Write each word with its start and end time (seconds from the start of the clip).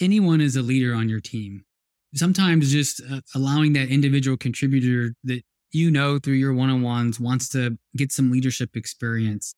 anyone 0.00 0.40
is 0.40 0.56
a 0.56 0.62
leader 0.62 0.94
on 0.94 1.08
your 1.08 1.20
team. 1.20 1.64
Sometimes 2.14 2.72
just 2.72 3.02
uh, 3.10 3.20
allowing 3.34 3.72
that 3.74 3.88
individual 3.88 4.36
contributor 4.36 5.14
that 5.24 5.42
you 5.72 5.90
know 5.90 6.18
through 6.18 6.34
your 6.34 6.54
one-on-ones 6.54 7.20
wants 7.20 7.48
to 7.50 7.78
get 7.96 8.12
some 8.12 8.30
leadership 8.30 8.70
experience. 8.74 9.54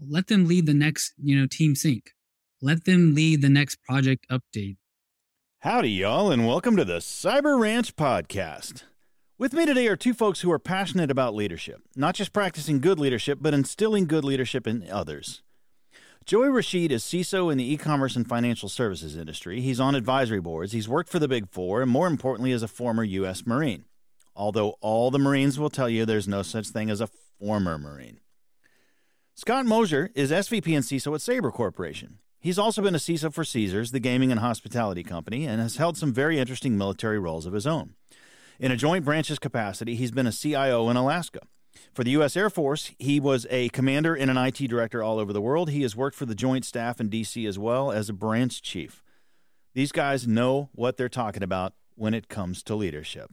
Let 0.00 0.26
them 0.26 0.46
lead 0.46 0.66
the 0.66 0.74
next, 0.74 1.14
you 1.22 1.38
know, 1.38 1.46
team 1.46 1.74
sync. 1.74 2.10
Let 2.60 2.84
them 2.84 3.14
lead 3.14 3.42
the 3.42 3.48
next 3.48 3.82
project 3.82 4.26
update. 4.30 4.76
Howdy, 5.60 5.90
y'all, 5.90 6.30
and 6.30 6.46
welcome 6.46 6.76
to 6.76 6.84
the 6.84 6.98
Cyber 6.98 7.60
Ranch 7.60 7.94
podcast. 7.94 8.82
With 9.38 9.52
me 9.52 9.64
today 9.64 9.86
are 9.88 9.96
two 9.96 10.14
folks 10.14 10.40
who 10.40 10.50
are 10.52 10.58
passionate 10.58 11.10
about 11.10 11.34
leadership, 11.34 11.80
not 11.96 12.14
just 12.14 12.32
practicing 12.32 12.80
good 12.80 12.98
leadership, 12.98 13.38
but 13.40 13.54
instilling 13.54 14.06
good 14.06 14.24
leadership 14.24 14.66
in 14.66 14.88
others. 14.90 15.42
Joey 16.24 16.48
Rachid 16.48 16.90
is 16.90 17.02
CISO 17.02 17.50
in 17.50 17.58
the 17.58 17.72
e 17.72 17.76
commerce 17.76 18.14
and 18.14 18.28
financial 18.28 18.68
services 18.68 19.16
industry. 19.16 19.60
He's 19.60 19.80
on 19.80 19.94
advisory 19.94 20.40
boards, 20.40 20.72
he's 20.72 20.88
worked 20.88 21.10
for 21.10 21.18
the 21.18 21.26
Big 21.26 21.48
Four, 21.48 21.82
and 21.82 21.90
more 21.90 22.06
importantly, 22.06 22.52
is 22.52 22.62
a 22.62 22.68
former 22.68 23.02
U.S. 23.02 23.44
Marine. 23.44 23.84
Although 24.36 24.76
all 24.80 25.10
the 25.10 25.18
Marines 25.18 25.58
will 25.58 25.70
tell 25.70 25.88
you 25.88 26.06
there's 26.06 26.28
no 26.28 26.42
such 26.42 26.68
thing 26.68 26.90
as 26.90 27.00
a 27.00 27.08
former 27.40 27.76
Marine. 27.76 28.20
Scott 29.34 29.66
Moser 29.66 30.10
is 30.14 30.30
SVP 30.30 30.76
and 30.76 30.84
CISO 30.84 31.14
at 31.14 31.22
Sabre 31.22 31.50
Corporation. 31.50 32.18
He's 32.38 32.58
also 32.58 32.82
been 32.82 32.94
a 32.94 32.98
CISO 32.98 33.32
for 33.32 33.44
Caesars, 33.44 33.90
the 33.90 34.00
gaming 34.00 34.30
and 34.30 34.40
hospitality 34.40 35.02
company, 35.02 35.46
and 35.46 35.60
has 35.60 35.76
held 35.76 35.96
some 35.96 36.12
very 36.12 36.38
interesting 36.38 36.78
military 36.78 37.18
roles 37.18 37.46
of 37.46 37.52
his 37.52 37.66
own. 37.66 37.94
In 38.60 38.70
a 38.70 38.76
joint 38.76 39.04
branches 39.04 39.38
capacity, 39.38 39.96
he's 39.96 40.12
been 40.12 40.26
a 40.26 40.32
CIO 40.32 40.88
in 40.88 40.96
Alaska. 40.96 41.40
For 41.92 42.04
the 42.04 42.10
U.S. 42.12 42.36
Air 42.36 42.50
Force, 42.50 42.92
he 42.98 43.20
was 43.20 43.46
a 43.50 43.68
commander 43.70 44.14
and 44.14 44.30
an 44.30 44.36
IT 44.36 44.56
director 44.68 45.02
all 45.02 45.18
over 45.18 45.32
the 45.32 45.40
world. 45.40 45.70
He 45.70 45.82
has 45.82 45.96
worked 45.96 46.16
for 46.16 46.26
the 46.26 46.34
Joint 46.34 46.64
Staff 46.64 47.00
in 47.00 47.08
D.C. 47.08 47.46
as 47.46 47.58
well 47.58 47.90
as 47.90 48.08
a 48.08 48.12
branch 48.14 48.62
chief. 48.62 49.02
These 49.74 49.92
guys 49.92 50.26
know 50.26 50.68
what 50.72 50.96
they're 50.96 51.08
talking 51.08 51.42
about 51.42 51.72
when 51.94 52.14
it 52.14 52.28
comes 52.28 52.62
to 52.64 52.74
leadership. 52.74 53.30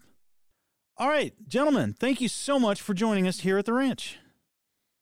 All 0.97 1.07
right, 1.07 1.33
gentlemen, 1.47 1.93
thank 1.97 2.19
you 2.19 2.27
so 2.27 2.59
much 2.59 2.81
for 2.81 2.93
joining 2.93 3.27
us 3.27 3.39
here 3.39 3.57
at 3.57 3.65
the 3.65 3.73
ranch. 3.73 4.17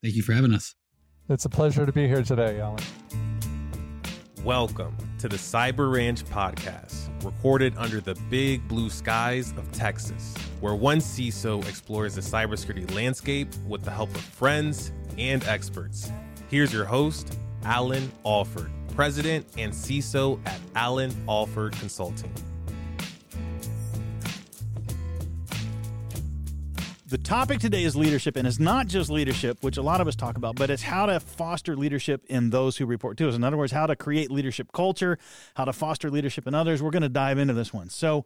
Thank 0.03 0.15
you 0.15 0.21
for 0.21 0.33
having 0.33 0.53
us. 0.53 0.75
It's 1.29 1.45
a 1.45 1.49
pleasure 1.49 1.85
to 1.85 1.91
be 1.91 2.07
here 2.07 2.21
today, 2.23 2.59
Allan. 2.59 2.83
Welcome 4.43 4.95
to 5.19 5.27
the 5.27 5.35
Cyber 5.35 5.91
Ranch 5.91 6.23
podcast, 6.23 7.09
recorded 7.25 7.73
under 7.77 7.99
the 7.99 8.15
big 8.29 8.65
blue 8.67 8.89
skies 8.89 9.51
of 9.57 9.69
Texas, 9.71 10.35
where 10.59 10.75
one 10.75 10.99
CISO 10.99 11.67
explores 11.67 12.15
the 12.15 12.21
cybersecurity 12.21 12.93
landscape 12.93 13.47
with 13.67 13.83
the 13.83 13.91
help 13.91 14.09
of 14.15 14.21
friends 14.21 14.91
and 15.17 15.43
experts. 15.45 16.11
Here's 16.49 16.73
your 16.73 16.85
host, 16.85 17.37
Allan 17.63 18.11
Alford, 18.25 18.71
President 18.95 19.45
and 19.57 19.71
CISO 19.71 20.39
at 20.45 20.59
Allan 20.75 21.13
Alford 21.27 21.73
Consulting. 21.73 22.31
The 27.09 27.17
topic 27.17 27.59
today 27.59 27.85
is 27.85 27.95
leadership, 27.95 28.35
and 28.35 28.45
it's 28.45 28.59
not 28.59 28.87
just 28.87 29.09
leadership, 29.09 29.63
which 29.63 29.77
a 29.77 29.81
lot 29.81 30.01
of 30.01 30.09
us 30.09 30.15
talk 30.17 30.35
about, 30.35 30.57
but 30.57 30.69
it's 30.69 30.83
how 30.83 31.05
to 31.05 31.21
foster 31.21 31.73
leadership 31.73 32.25
in 32.27 32.49
those 32.49 32.75
who 32.75 32.85
report 32.85 33.15
to 33.19 33.29
us. 33.29 33.35
In 33.35 33.45
other 33.45 33.55
words, 33.55 33.71
how 33.71 33.87
to 33.87 33.95
create 33.95 34.29
leadership 34.29 34.73
culture, 34.73 35.17
how 35.55 35.63
to 35.63 35.71
foster 35.71 36.11
leadership 36.11 36.47
in 36.47 36.53
others. 36.53 36.83
We're 36.83 36.91
going 36.91 37.03
to 37.03 37.09
dive 37.09 37.37
into 37.37 37.53
this 37.53 37.71
one. 37.71 37.87
So, 37.87 38.25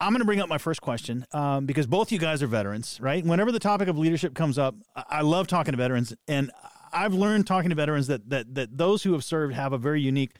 I'm 0.00 0.10
going 0.10 0.20
to 0.20 0.26
bring 0.26 0.40
up 0.40 0.48
my 0.48 0.58
first 0.58 0.82
question 0.82 1.24
um, 1.32 1.64
because 1.64 1.86
both 1.86 2.12
you 2.12 2.18
guys 2.18 2.42
are 2.42 2.46
veterans, 2.46 2.98
right? 3.00 3.24
Whenever 3.24 3.50
the 3.50 3.58
topic 3.58 3.88
of 3.88 3.96
leadership 3.96 4.34
comes 4.34 4.58
up, 4.58 4.74
I 4.94 5.22
love 5.22 5.46
talking 5.46 5.72
to 5.72 5.78
veterans, 5.78 6.14
and 6.28 6.50
I've 6.92 7.14
learned 7.14 7.46
talking 7.46 7.70
to 7.70 7.76
veterans 7.76 8.06
that 8.08 8.28
that 8.28 8.54
that 8.54 8.76
those 8.76 9.02
who 9.04 9.12
have 9.12 9.24
served 9.24 9.54
have 9.54 9.72
a 9.72 9.78
very 9.78 10.00
unique 10.00 10.36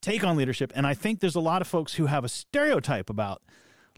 take 0.00 0.22
on 0.22 0.36
leadership, 0.36 0.72
and 0.74 0.86
I 0.86 0.94
think 0.94 1.20
there's 1.20 1.34
a 1.34 1.40
lot 1.40 1.62
of 1.62 1.68
folks 1.68 1.94
who 1.94 2.06
have 2.06 2.24
a 2.24 2.28
stereotype 2.28 3.08
about 3.08 3.42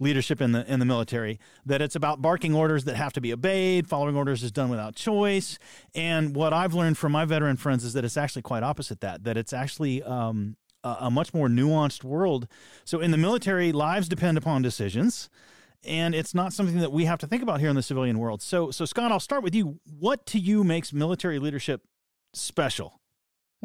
leadership 0.01 0.41
in 0.41 0.53
the 0.53 0.71
in 0.73 0.79
the 0.81 0.87
military 0.87 1.39
that 1.67 1.83
it's 1.83 1.95
about 1.95 2.23
barking 2.23 2.55
orders 2.55 2.85
that 2.85 2.97
have 2.97 3.13
to 3.13 3.21
be 3.21 3.33
obeyed 3.33 3.87
following 3.87 4.17
orders 4.17 4.43
is 4.43 4.51
done 4.51 4.71
without 4.71 4.97
choice 4.97 5.59
and 5.95 6.35
what 6.35 6.53
i've 6.53 6.73
learned 6.73 6.97
from 6.97 7.13
my 7.13 7.27
veteran 7.27 7.57
friends 7.57 7.85
is 7.85 7.93
that 7.93 8.03
it's 8.03 8.17
actually 8.17 8.43
quite 8.43 8.63
opposite 8.63 9.01
that 9.01 9.23
that 9.23 9.37
it's 9.37 9.53
actually 9.53 10.03
um, 10.03 10.57
a, 10.85 10.97
a 11.01 11.11
much 11.11 11.33
more 11.35 11.49
nuanced 11.49 12.05
world. 12.05 12.49
So 12.85 13.01
in 13.01 13.11
the 13.11 13.17
military 13.17 13.73
lives 13.73 14.09
depend 14.09 14.39
upon 14.39 14.63
decisions 14.63 15.31
and 15.85 16.15
it's 16.15 16.35
not 16.35 16.53
something 16.53 16.79
that 16.79 16.93
we 16.93 17.05
have 17.07 17.19
to 17.19 17.27
think 17.27 17.43
about 17.43 17.61
here 17.61 17.69
in 17.69 17.77
the 17.77 17.83
civilian 17.83 18.19
world. 18.19 18.43
So 18.43 18.71
so 18.71 18.85
scott 18.85 19.13
i'll 19.13 19.21
start 19.21 19.43
with 19.43 19.55
you. 19.55 19.81
What 19.85 20.27
to 20.27 20.39
you 20.39 20.65
makes 20.65 20.93
military 20.93 21.39
leadership 21.39 21.83
special? 22.33 23.01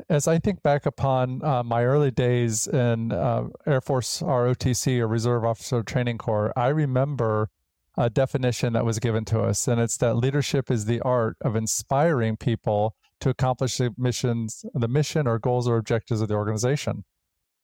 As 0.10 0.28
I 0.28 0.38
think 0.38 0.62
back 0.62 0.86
upon 0.86 1.44
uh, 1.44 1.64
my 1.64 1.84
early 1.84 2.12
days 2.12 2.68
in 2.68 3.12
uh, 3.12 3.48
Air 3.66 3.82
Force 3.82 4.22
ROTC 4.22 5.00
or 5.00 5.08
Reserve 5.08 5.44
Officer 5.44 5.82
Training 5.82 6.20
Corps, 6.20 6.54
I 6.56 6.68
remember 6.68 7.50
a 7.98 8.08
definition 8.08 8.74
that 8.74 8.86
was 8.86 9.00
given 9.00 9.26
to 9.26 9.42
us, 9.42 9.68
and 9.68 9.82
it's 9.82 9.98
that 9.98 10.16
leadership 10.16 10.70
is 10.70 10.86
the 10.86 11.02
art 11.02 11.36
of 11.42 11.56
inspiring 11.56 12.38
people 12.38 12.96
to 13.22 13.30
accomplish 13.30 13.78
the 13.78 13.94
missions, 13.98 14.66
the 14.74 14.88
mission 14.88 15.28
or 15.28 15.40
goals 15.40 15.68
or 15.68 15.78
objectives 15.78 16.22
of 16.22 16.28
the 16.28 16.36
organization. 16.36 17.04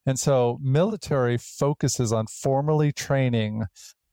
And 0.06 0.20
so, 0.20 0.60
military 0.62 1.38
focuses 1.38 2.12
on 2.12 2.28
formally 2.28 2.92
training 2.92 3.64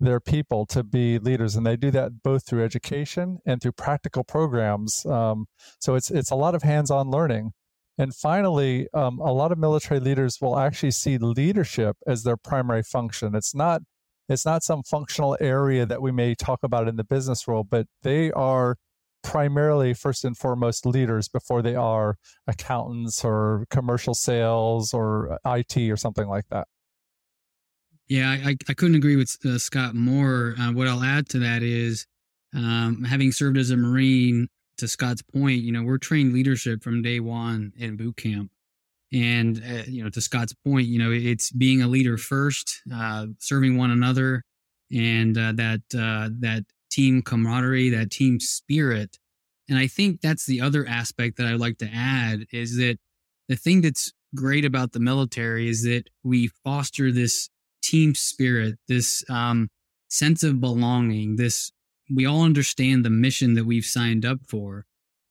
their 0.00 0.20
people 0.20 0.64
to 0.66 0.82
be 0.82 1.18
leaders, 1.18 1.56
and 1.56 1.66
they 1.66 1.76
do 1.76 1.90
that 1.90 2.22
both 2.22 2.46
through 2.46 2.64
education 2.64 3.38
and 3.44 3.60
through 3.60 3.72
practical 3.72 4.24
programs. 4.24 5.04
Um, 5.04 5.46
so 5.78 5.94
it's 5.94 6.10
it's 6.10 6.30
a 6.30 6.36
lot 6.36 6.54
of 6.54 6.62
hands-on 6.62 7.10
learning. 7.10 7.52
And 7.98 8.14
finally, 8.14 8.88
um, 8.94 9.18
a 9.20 9.32
lot 9.32 9.52
of 9.52 9.58
military 9.58 10.00
leaders 10.00 10.38
will 10.40 10.58
actually 10.58 10.92
see 10.92 11.18
leadership 11.18 11.96
as 12.06 12.22
their 12.22 12.38
primary 12.38 12.82
function. 12.82 13.34
It's 13.34 13.54
not 13.54 13.82
it's 14.28 14.46
not 14.46 14.62
some 14.62 14.82
functional 14.84 15.36
area 15.40 15.84
that 15.84 16.00
we 16.00 16.12
may 16.12 16.34
talk 16.34 16.60
about 16.62 16.88
in 16.88 16.96
the 16.96 17.04
business 17.04 17.46
world, 17.46 17.68
but 17.68 17.86
they 18.02 18.30
are 18.32 18.76
primarily 19.22 19.94
first 19.94 20.24
and 20.24 20.36
foremost 20.36 20.86
leaders 20.86 21.28
before 21.28 21.62
they 21.62 21.74
are 21.74 22.16
accountants 22.46 23.24
or 23.24 23.66
commercial 23.70 24.14
sales 24.14 24.94
or 24.94 25.38
IT 25.44 25.76
or 25.90 25.96
something 25.96 26.28
like 26.28 26.46
that. 26.50 26.66
Yeah, 28.08 28.30
I, 28.30 28.56
I 28.68 28.74
couldn't 28.74 28.96
agree 28.96 29.16
with 29.16 29.36
uh, 29.44 29.58
Scott 29.58 29.94
more. 29.94 30.54
Uh, 30.58 30.72
what 30.72 30.88
I'll 30.88 31.04
add 31.04 31.28
to 31.30 31.38
that 31.40 31.62
is 31.62 32.06
um, 32.54 33.04
having 33.04 33.30
served 33.30 33.56
as 33.56 33.70
a 33.70 33.76
Marine, 33.76 34.48
to 34.80 34.88
Scott's 34.88 35.22
point, 35.22 35.60
you 35.60 35.72
know, 35.72 35.82
we're 35.82 35.98
trained 35.98 36.32
leadership 36.32 36.82
from 36.82 37.02
day 37.02 37.20
one 37.20 37.72
in 37.78 37.96
boot 37.96 38.16
camp. 38.16 38.50
And, 39.12 39.58
uh, 39.58 39.82
you 39.86 40.02
know, 40.02 40.10
to 40.10 40.20
Scott's 40.20 40.54
point, 40.64 40.86
you 40.86 40.98
know, 40.98 41.10
it's 41.12 41.50
being 41.50 41.82
a 41.82 41.88
leader 41.88 42.16
first, 42.16 42.80
uh, 42.92 43.26
serving 43.38 43.76
one 43.76 43.90
another 43.90 44.42
and 44.92 45.36
uh, 45.36 45.52
that, 45.52 45.80
uh, 45.94 46.30
that 46.40 46.64
team 46.90 47.22
camaraderie, 47.22 47.90
that 47.90 48.10
team 48.10 48.40
spirit. 48.40 49.18
And 49.68 49.78
I 49.78 49.86
think 49.86 50.20
that's 50.20 50.46
the 50.46 50.60
other 50.60 50.86
aspect 50.86 51.36
that 51.36 51.46
I'd 51.46 51.60
like 51.60 51.78
to 51.78 51.90
add 51.92 52.46
is 52.52 52.76
that 52.76 52.98
the 53.48 53.56
thing 53.56 53.80
that's 53.80 54.12
great 54.34 54.64
about 54.64 54.92
the 54.92 55.00
military 55.00 55.68
is 55.68 55.82
that 55.84 56.04
we 56.22 56.48
foster 56.64 57.12
this 57.12 57.48
team 57.82 58.14
spirit, 58.14 58.76
this 58.88 59.24
um, 59.30 59.68
sense 60.08 60.42
of 60.42 60.60
belonging, 60.60 61.36
this 61.36 61.72
we 62.12 62.26
all 62.26 62.42
understand 62.42 63.04
the 63.04 63.10
mission 63.10 63.54
that 63.54 63.64
we've 63.64 63.84
signed 63.84 64.24
up 64.24 64.38
for. 64.48 64.84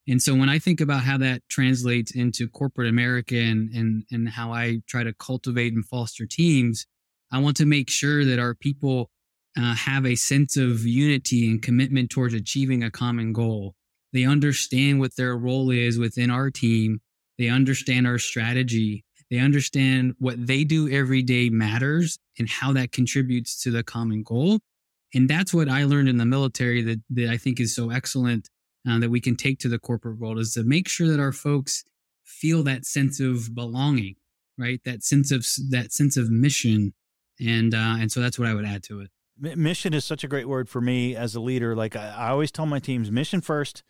And 0.07 0.21
so 0.21 0.33
when 0.33 0.49
I 0.49 0.57
think 0.57 0.81
about 0.81 1.03
how 1.03 1.17
that 1.17 1.41
translates 1.49 2.15
into 2.15 2.47
corporate 2.47 2.89
America 2.89 3.35
and, 3.35 3.69
and, 3.75 4.03
and 4.11 4.29
how 4.29 4.53
I 4.53 4.79
try 4.87 5.03
to 5.03 5.13
cultivate 5.13 5.73
and 5.73 5.85
foster 5.85 6.25
teams, 6.25 6.87
I 7.31 7.39
want 7.39 7.57
to 7.57 7.65
make 7.65 7.89
sure 7.89 8.25
that 8.25 8.39
our 8.39 8.55
people 8.55 9.11
uh, 9.59 9.75
have 9.75 10.05
a 10.05 10.15
sense 10.15 10.55
of 10.55 10.85
unity 10.85 11.49
and 11.49 11.61
commitment 11.61 12.09
towards 12.09 12.33
achieving 12.33 12.83
a 12.83 12.91
common 12.91 13.33
goal. 13.33 13.75
They 14.13 14.23
understand 14.23 14.99
what 14.99 15.15
their 15.15 15.35
role 15.35 15.69
is 15.69 15.99
within 15.99 16.31
our 16.31 16.49
team. 16.49 17.01
They 17.37 17.49
understand 17.49 18.07
our 18.07 18.19
strategy. 18.19 19.03
They 19.29 19.39
understand 19.39 20.15
what 20.19 20.47
they 20.47 20.63
do 20.63 20.89
every 20.89 21.21
day 21.21 21.49
matters 21.49 22.17
and 22.37 22.49
how 22.49 22.73
that 22.73 22.91
contributes 22.91 23.61
to 23.63 23.71
the 23.71 23.83
common 23.83 24.23
goal. 24.23 24.59
And 25.13 25.29
that's 25.29 25.53
what 25.53 25.69
I 25.69 25.83
learned 25.83 26.09
in 26.09 26.17
the 26.17 26.25
military 26.25 26.81
that, 26.83 27.01
that 27.11 27.29
I 27.29 27.37
think 27.37 27.59
is 27.59 27.75
so 27.75 27.89
excellent 27.89 28.49
uh, 28.89 28.99
that 28.99 29.09
we 29.09 29.19
can 29.19 29.35
take 29.35 29.59
to 29.59 29.69
the 29.69 29.79
corporate 29.79 30.19
world 30.19 30.39
is 30.39 30.53
to 30.53 30.63
make 30.63 30.87
sure 30.87 31.07
that 31.07 31.19
our 31.19 31.31
folks 31.31 31.83
feel 32.23 32.63
that 32.63 32.85
sense 32.85 33.19
of 33.19 33.53
belonging, 33.53 34.15
right? 34.57 34.79
That 34.85 35.03
sense 35.03 35.31
of 35.31 35.45
that 35.69 35.91
sense 35.91 36.15
of 36.15 36.29
mission, 36.29 36.93
and 37.39 37.73
uh, 37.73 37.97
and 37.99 38.11
so 38.11 38.21
that's 38.21 38.39
what 38.39 38.47
I 38.47 38.53
would 38.53 38.65
add 38.65 38.83
to 38.83 39.01
it. 39.01 39.09
Mission 39.39 39.93
is 39.93 40.05
such 40.05 40.23
a 40.23 40.27
great 40.27 40.47
word 40.47 40.69
for 40.69 40.81
me 40.81 41.15
as 41.15 41.35
a 41.35 41.39
leader. 41.39 41.75
Like 41.75 41.95
I, 41.95 42.09
I 42.09 42.29
always 42.29 42.51
tell 42.51 42.65
my 42.65 42.79
teams, 42.79 43.09
mission 43.09 43.41
first, 43.41 43.83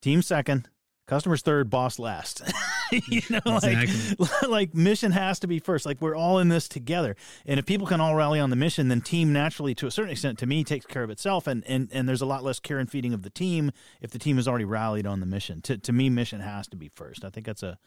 team 0.00 0.22
second, 0.22 0.68
customers 1.06 1.42
third, 1.42 1.70
boss 1.70 1.98
last. 1.98 2.42
you 2.90 3.22
know, 3.30 3.56
exactly. 3.56 4.16
like 4.18 4.48
like 4.48 4.74
mission 4.74 5.12
has 5.12 5.38
to 5.40 5.46
be 5.46 5.58
first. 5.58 5.86
Like 5.86 6.00
we're 6.00 6.14
all 6.14 6.38
in 6.38 6.48
this 6.48 6.68
together, 6.68 7.16
and 7.46 7.58
if 7.58 7.66
people 7.66 7.86
can 7.86 8.00
all 8.00 8.14
rally 8.14 8.40
on 8.40 8.50
the 8.50 8.56
mission, 8.56 8.88
then 8.88 9.00
team 9.00 9.32
naturally, 9.32 9.74
to 9.76 9.86
a 9.86 9.90
certain 9.90 10.10
extent, 10.10 10.38
to 10.40 10.46
me, 10.46 10.64
takes 10.64 10.86
care 10.86 11.02
of 11.02 11.10
itself. 11.10 11.46
And 11.46 11.64
and 11.66 11.88
and 11.92 12.08
there's 12.08 12.22
a 12.22 12.26
lot 12.26 12.44
less 12.44 12.60
care 12.60 12.78
and 12.78 12.90
feeding 12.90 13.14
of 13.14 13.22
the 13.22 13.30
team 13.30 13.70
if 14.00 14.10
the 14.10 14.18
team 14.18 14.36
has 14.36 14.46
already 14.48 14.64
rallied 14.64 15.06
on 15.06 15.20
the 15.20 15.26
mission. 15.26 15.60
To 15.62 15.78
to 15.78 15.92
me, 15.92 16.10
mission 16.10 16.40
has 16.40 16.68
to 16.68 16.76
be 16.76 16.90
first. 16.94 17.24
I 17.24 17.30
think 17.30 17.46
that's 17.46 17.62
a 17.62 17.78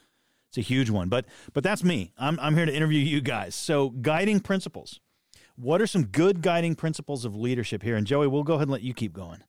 It's 0.50 0.58
a 0.58 0.62
huge 0.62 0.90
one. 0.90 1.10
But 1.10 1.26
but 1.54 1.64
that's 1.64 1.84
me. 1.84 2.14
I'm 2.18 2.40
I'm 2.40 2.56
here 2.56 2.66
to 2.66 2.74
interview 2.74 3.00
you 3.00 3.22
guys. 3.22 3.54
So 3.56 3.90
guiding 3.90 4.40
principles. 4.40 5.00
What 5.56 5.82
are 5.82 5.88
some 5.88 6.06
good 6.06 6.42
guiding 6.42 6.76
principles 6.76 7.24
of 7.26 7.36
leadership 7.36 7.82
here? 7.82 7.96
And 7.96 8.06
Joey, 8.06 8.28
we'll 8.28 8.44
go 8.44 8.54
ahead 8.54 8.64
and 8.64 8.72
let 8.72 8.82
you 8.82 8.94
keep 8.94 9.14
going. 9.14 9.42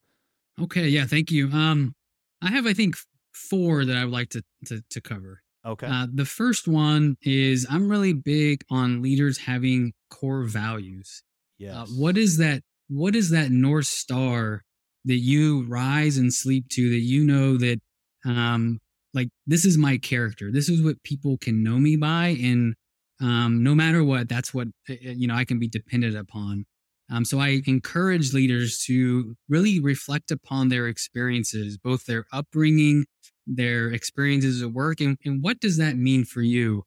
Okay, 0.61 0.88
yeah, 0.88 1.05
thank 1.05 1.31
you. 1.31 1.50
Um, 1.50 1.94
I 2.41 2.50
have 2.50 2.67
I 2.67 2.73
think 2.73 2.97
four 3.35 3.85
that 3.85 3.97
I 3.97 4.05
would 4.05 4.12
like 4.12 4.31
to 4.31 4.43
to, 4.67 4.82
to 4.91 5.00
cover. 5.00 5.43
Okay. 5.64 5.87
Uh, 5.87 6.06
the 6.12 6.25
first 6.25 6.69
one 6.69 7.17
is 7.23 7.67
I'm 7.69 7.88
really 7.88 8.12
big 8.12 8.62
on 8.70 9.03
leaders 9.03 9.38
having 9.38 9.93
core 10.11 10.44
values. 10.44 11.23
Yeah. 11.58 11.82
Uh, 11.82 11.87
what 11.87 12.17
is 12.17 12.38
that? 12.38 12.62
What 12.88 13.17
is 13.17 13.31
that 13.31 13.50
north 13.50 13.87
star 13.87 14.62
that 15.05 15.17
you 15.17 15.67
rise 15.67 16.19
and 16.19 16.32
sleep 16.32 16.69
to? 16.70 16.88
That 16.88 17.00
you 17.00 17.25
know 17.25 17.56
that, 17.58 17.81
um, 18.25 18.79
like 19.12 19.29
this 19.47 19.64
is 19.64 19.76
my 19.76 19.99
character. 19.99 20.53
This 20.53 20.69
is 20.69 20.82
what 20.82 21.03
people 21.03 21.37
can 21.37 21.64
know 21.64 21.79
me 21.79 21.97
by, 21.97 22.29
and 22.29 22.75
um, 23.20 23.62
no 23.62 23.74
matter 23.74 24.04
what, 24.04 24.28
that's 24.28 24.52
what 24.52 24.68
uh, 24.88 24.92
uh, 24.92 24.96
you 25.10 25.26
know 25.26 25.34
I 25.34 25.44
can 25.44 25.58
be 25.58 25.68
dependent 25.68 26.16
upon. 26.16 26.66
Um, 27.10 27.24
so 27.24 27.38
I 27.38 27.62
encourage 27.66 28.32
leaders 28.32 28.82
to 28.86 29.36
really 29.48 29.78
reflect 29.78 30.30
upon 30.30 30.68
their 30.68 30.88
experiences, 30.88 31.78
both 31.78 32.06
their 32.06 32.26
upbringing, 32.32 33.06
their 33.46 33.92
experiences 33.92 34.60
at 34.60 34.72
work, 34.72 35.00
and, 35.00 35.16
and 35.24 35.42
what 35.42 35.60
does 35.60 35.76
that 35.76 35.96
mean 35.96 36.24
for 36.24 36.42
you? 36.42 36.82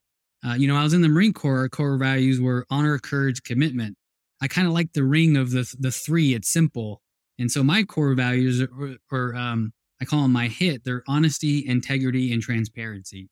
Uh, 0.46 0.54
you 0.54 0.68
know, 0.68 0.76
I 0.76 0.84
was 0.84 0.94
in 0.94 1.02
the 1.02 1.10
Marine 1.10 1.34
Corps. 1.34 1.60
Our 1.60 1.70
core 1.70 1.98
values 1.98 2.40
were 2.40 2.66
honor, 2.70 2.98
courage, 3.00 3.44
commitment. 3.44 3.96
I 4.42 4.48
kind 4.48 4.68
of 4.68 4.74
like 4.74 4.94
the 4.94 5.04
ring 5.04 5.36
of 5.36 5.52
the 5.52 5.74
the 5.80 5.92
three. 5.92 6.34
It's 6.34 6.52
simple, 6.52 7.02
and 7.38 7.52
so 7.52 7.64
my 7.64 7.84
core 7.84 8.14
values 8.14 8.62
are, 8.62 8.98
are 9.12 9.36
um, 9.36 9.72
I 10.02 10.06
call 10.06 10.22
them 10.24 10.32
my 10.32 10.48
hit. 10.48 10.84
They're 10.86 11.04
honesty, 11.08 11.66
integrity, 11.66 12.32
and 12.32 12.42
transparency. 12.42 13.30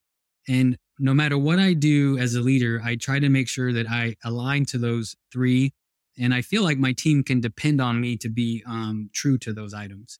And 0.47 0.77
no 0.99 1.13
matter 1.13 1.38
what 1.38 1.59
I 1.59 1.73
do 1.73 2.17
as 2.17 2.35
a 2.35 2.41
leader, 2.41 2.81
I 2.83 2.95
try 2.95 3.19
to 3.19 3.29
make 3.29 3.47
sure 3.47 3.73
that 3.73 3.89
I 3.89 4.15
align 4.23 4.65
to 4.67 4.77
those 4.77 5.15
three 5.31 5.73
and 6.17 6.33
I 6.33 6.41
feel 6.41 6.63
like 6.63 6.77
my 6.77 6.94
team 6.94 7.23
can 7.23 7.41
depend 7.41 7.79
on 7.79 8.01
me 8.01 8.17
to 8.17 8.29
be 8.29 8.63
um, 8.65 9.09
true 9.13 9.38
to 9.39 9.53
those 9.53 9.73
items. 9.73 10.19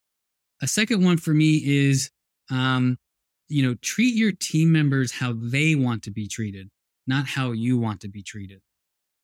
A 0.62 0.68
second 0.68 1.04
one 1.04 1.18
for 1.18 1.34
me 1.34 1.62
is, 1.66 2.12
um, 2.52 2.98
you 3.48 3.66
know, 3.66 3.76
treat 3.82 4.16
your 4.16 4.32
team 4.32 4.72
members 4.72 5.12
how 5.12 5.34
they 5.36 5.76
want 5.76 6.04
to 6.04 6.12
be 6.12 6.28
treated, 6.28 6.70
not 7.08 7.28
how 7.28 7.52
you 7.52 7.78
want 7.78 8.02
to 8.02 8.10
be 8.10 8.22
treated. 8.22 8.62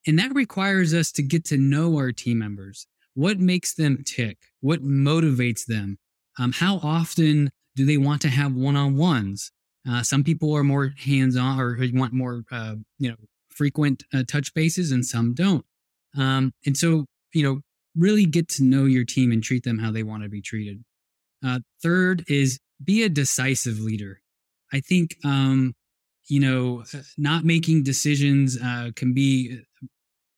And 0.07 0.17
that 0.19 0.33
requires 0.33 0.93
us 0.93 1.11
to 1.13 1.23
get 1.23 1.45
to 1.45 1.57
know 1.57 1.95
our 1.97 2.11
team 2.11 2.39
members. 2.39 2.87
What 3.13 3.39
makes 3.39 3.75
them 3.75 4.03
tick? 4.05 4.37
What 4.61 4.83
motivates 4.83 5.65
them? 5.65 5.97
Um, 6.39 6.51
how 6.51 6.77
often 6.77 7.51
do 7.75 7.85
they 7.85 7.97
want 7.97 8.21
to 8.23 8.29
have 8.29 8.53
one-on-ones? 8.53 9.51
Uh, 9.87 10.01
some 10.01 10.23
people 10.23 10.55
are 10.55 10.63
more 10.63 10.93
hands-on 10.97 11.59
or 11.59 11.77
want 11.93 12.13
more, 12.13 12.43
uh, 12.51 12.75
you 12.99 13.09
know, 13.09 13.17
frequent 13.49 14.03
uh, 14.13 14.23
touch 14.27 14.53
bases, 14.53 14.91
and 14.91 15.05
some 15.05 15.33
don't. 15.33 15.65
Um, 16.17 16.53
and 16.65 16.77
so, 16.77 17.05
you 17.33 17.43
know, 17.43 17.61
really 17.95 18.25
get 18.25 18.47
to 18.49 18.63
know 18.63 18.85
your 18.85 19.03
team 19.03 19.31
and 19.31 19.43
treat 19.43 19.63
them 19.63 19.79
how 19.79 19.91
they 19.91 20.03
want 20.03 20.23
to 20.23 20.29
be 20.29 20.41
treated. 20.41 20.83
Uh, 21.45 21.59
third 21.81 22.23
is 22.27 22.59
be 22.83 23.03
a 23.03 23.09
decisive 23.09 23.79
leader. 23.79 24.21
I 24.71 24.79
think, 24.79 25.17
um, 25.23 25.73
you 26.27 26.39
know, 26.39 26.83
not 27.17 27.43
making 27.43 27.83
decisions 27.83 28.57
uh, 28.61 28.91
can 28.95 29.13
be 29.13 29.59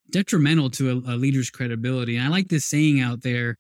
detrimental 0.09 0.69
to 0.71 0.89
a, 0.89 1.13
a 1.13 1.15
leader's 1.15 1.49
credibility. 1.49 2.17
And 2.17 2.25
I 2.25 2.29
like 2.29 2.47
this 2.47 2.65
saying 2.65 2.99
out 2.99 3.21
there 3.21 3.55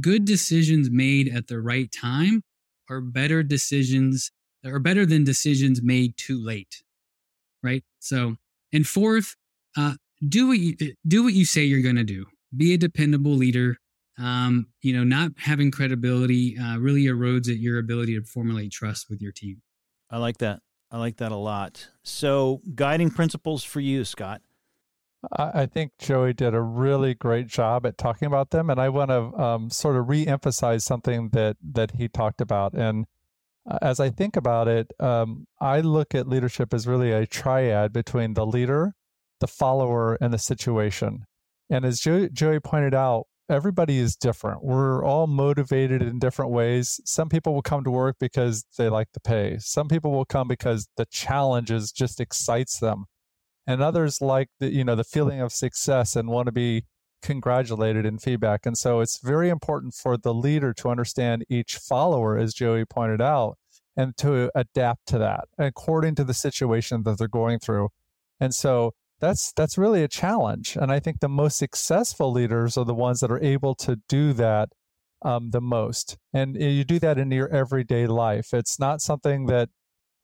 good 0.00 0.24
decisions 0.24 0.90
made 0.90 1.28
at 1.28 1.48
the 1.48 1.60
right 1.60 1.90
time 1.90 2.42
are 2.88 3.00
better 3.00 3.42
decisions 3.42 4.30
or 4.64 4.78
better 4.78 5.06
than 5.06 5.24
decisions 5.24 5.82
made 5.82 6.16
too 6.16 6.42
late. 6.42 6.82
Right. 7.62 7.84
So, 7.98 8.36
and 8.72 8.86
fourth, 8.86 9.36
uh, 9.76 9.94
do 10.26 10.48
what 10.48 10.58
you 10.58 10.76
do 11.06 11.24
what 11.24 11.34
you 11.34 11.44
say 11.44 11.62
you're 11.62 11.82
going 11.82 11.96
to 11.96 12.04
do. 12.04 12.26
Be 12.56 12.74
a 12.74 12.78
dependable 12.78 13.32
leader. 13.32 13.76
Um, 14.18 14.66
you 14.82 14.92
know, 14.92 15.04
not 15.04 15.32
having 15.38 15.70
credibility 15.70 16.58
uh, 16.58 16.78
really 16.78 17.04
erodes 17.04 17.48
at 17.48 17.56
your 17.56 17.78
ability 17.78 18.18
to 18.18 18.24
formulate 18.24 18.70
trust 18.70 19.08
with 19.08 19.22
your 19.22 19.32
team. 19.32 19.62
I 20.10 20.18
like 20.18 20.38
that. 20.38 20.60
I 20.90 20.98
like 20.98 21.18
that 21.18 21.32
a 21.32 21.36
lot. 21.36 21.88
So, 22.02 22.60
guiding 22.74 23.10
principles 23.10 23.62
for 23.64 23.80
you, 23.80 24.04
Scott. 24.04 24.42
I 25.32 25.66
think 25.66 25.92
Joey 25.98 26.32
did 26.32 26.54
a 26.54 26.62
really 26.62 27.12
great 27.12 27.46
job 27.46 27.84
at 27.84 27.98
talking 27.98 28.24
about 28.24 28.50
them, 28.50 28.70
and 28.70 28.80
I 28.80 28.88
want 28.88 29.10
to 29.10 29.38
um, 29.38 29.70
sort 29.70 29.96
of 29.96 30.08
re-emphasize 30.08 30.82
something 30.82 31.28
that 31.30 31.58
that 31.72 31.92
he 31.92 32.08
talked 32.08 32.40
about. 32.40 32.72
And 32.72 33.06
as 33.82 34.00
I 34.00 34.10
think 34.10 34.36
about 34.36 34.68
it, 34.68 34.92
um, 35.00 35.46
I 35.60 35.80
look 35.80 36.14
at 36.14 36.28
leadership 36.28 36.74
as 36.74 36.86
really 36.86 37.12
a 37.12 37.26
triad 37.26 37.92
between 37.92 38.34
the 38.34 38.46
leader, 38.46 38.94
the 39.40 39.46
follower, 39.46 40.18
and 40.20 40.32
the 40.32 40.38
situation. 40.38 41.24
And 41.68 41.84
as 41.84 42.00
Joey, 42.00 42.30
Joey 42.30 42.60
pointed 42.60 42.94
out, 42.94 43.26
everybody 43.48 43.98
is 43.98 44.16
different. 44.16 44.64
We're 44.64 45.04
all 45.04 45.26
motivated 45.26 46.02
in 46.02 46.18
different 46.18 46.50
ways. 46.50 47.00
Some 47.04 47.28
people 47.28 47.54
will 47.54 47.62
come 47.62 47.84
to 47.84 47.90
work 47.90 48.16
because 48.20 48.64
they 48.76 48.88
like 48.88 49.08
the 49.12 49.20
pay. 49.20 49.58
Some 49.58 49.88
people 49.88 50.12
will 50.12 50.24
come 50.24 50.48
because 50.48 50.88
the 50.96 51.06
challenges 51.06 51.92
just 51.92 52.20
excites 52.20 52.78
them 52.78 53.06
and 53.70 53.82
others 53.82 54.20
like 54.20 54.48
the 54.58 54.72
you 54.72 54.84
know 54.84 54.96
the 54.96 55.04
feeling 55.04 55.40
of 55.40 55.52
success 55.52 56.16
and 56.16 56.28
want 56.28 56.46
to 56.46 56.52
be 56.52 56.84
congratulated 57.22 58.06
in 58.06 58.18
feedback 58.18 58.66
and 58.66 58.76
so 58.76 59.00
it's 59.00 59.20
very 59.22 59.48
important 59.48 59.94
for 59.94 60.16
the 60.16 60.34
leader 60.34 60.72
to 60.72 60.88
understand 60.88 61.44
each 61.48 61.76
follower 61.76 62.38
as 62.38 62.54
joey 62.54 62.84
pointed 62.84 63.20
out 63.20 63.58
and 64.00 64.16
to 64.16 64.50
adapt 64.54 65.06
to 65.06 65.18
that 65.18 65.44
according 65.58 66.14
to 66.14 66.24
the 66.24 66.34
situation 66.34 67.02
that 67.04 67.18
they're 67.18 67.28
going 67.28 67.58
through. 67.58 67.88
And 68.38 68.54
so 68.54 68.92
that's 69.20 69.52
that's 69.52 69.76
really 69.76 70.02
a 70.02 70.08
challenge. 70.08 70.76
And 70.80 70.90
i 70.90 70.98
think 70.98 71.20
the 71.20 71.28
most 71.28 71.58
successful 71.58 72.32
leaders 72.32 72.78
are 72.78 72.86
the 72.86 73.00
ones 73.08 73.20
that 73.20 73.30
are 73.30 73.42
able 73.54 73.74
to 73.86 73.96
do 74.08 74.32
that 74.34 74.70
um, 75.22 75.50
the 75.50 75.60
most. 75.60 76.16
And 76.32 76.56
you 76.56 76.84
do 76.84 76.98
that 77.00 77.18
in 77.18 77.30
your 77.30 77.48
everyday 77.48 78.06
life. 78.06 78.54
It's 78.54 78.78
not 78.78 79.02
something 79.02 79.46
that 79.46 79.68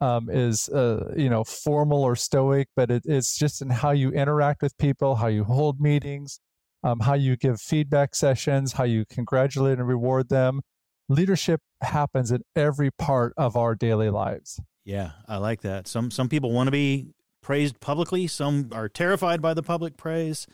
um, 0.01 0.29
is 0.31 0.69
uh, 0.69 1.13
you 1.17 1.31
know 1.31 1.45
formal 1.45 2.03
or 2.03 2.17
stoic, 2.17 2.69
but 2.77 2.91
it, 2.91 3.03
it's 3.05 3.39
just 3.39 3.63
in 3.63 3.71
how 3.71 3.91
you 3.91 4.11
interact 4.11 4.63
with 4.63 4.77
people, 4.79 5.17
how 5.17 5.29
you 5.29 5.45
hold 5.45 5.81
meetings, 5.81 6.41
um, 6.83 7.01
how 7.01 7.15
you 7.15 7.37
give 7.37 7.61
feedback 7.61 8.15
sessions, 8.15 8.75
how 8.75 8.85
you 8.85 9.05
congratulate 9.19 9.79
and 9.79 9.89
reward 9.89 10.29
them. 10.29 10.63
Leadership 11.09 11.61
happens 11.83 12.33
in 12.33 12.43
every 12.55 12.91
part 12.91 13.33
of 13.37 13.57
our 13.57 13.75
daily 13.75 14.11
lives. 14.11 14.61
Yeah, 14.85 15.13
I 15.29 15.37
like 15.39 15.63
that. 15.63 15.87
Some 15.89 16.11
some 16.11 16.29
people 16.29 16.53
want 16.53 16.69
to 16.69 16.73
be 16.73 17.15
praised 17.43 17.81
publicly. 17.81 18.27
Some 18.27 18.71
are 18.73 18.89
terrified 18.89 19.41
by 19.41 19.55
the 19.55 19.63
public 19.63 19.97
praise. 19.97 20.47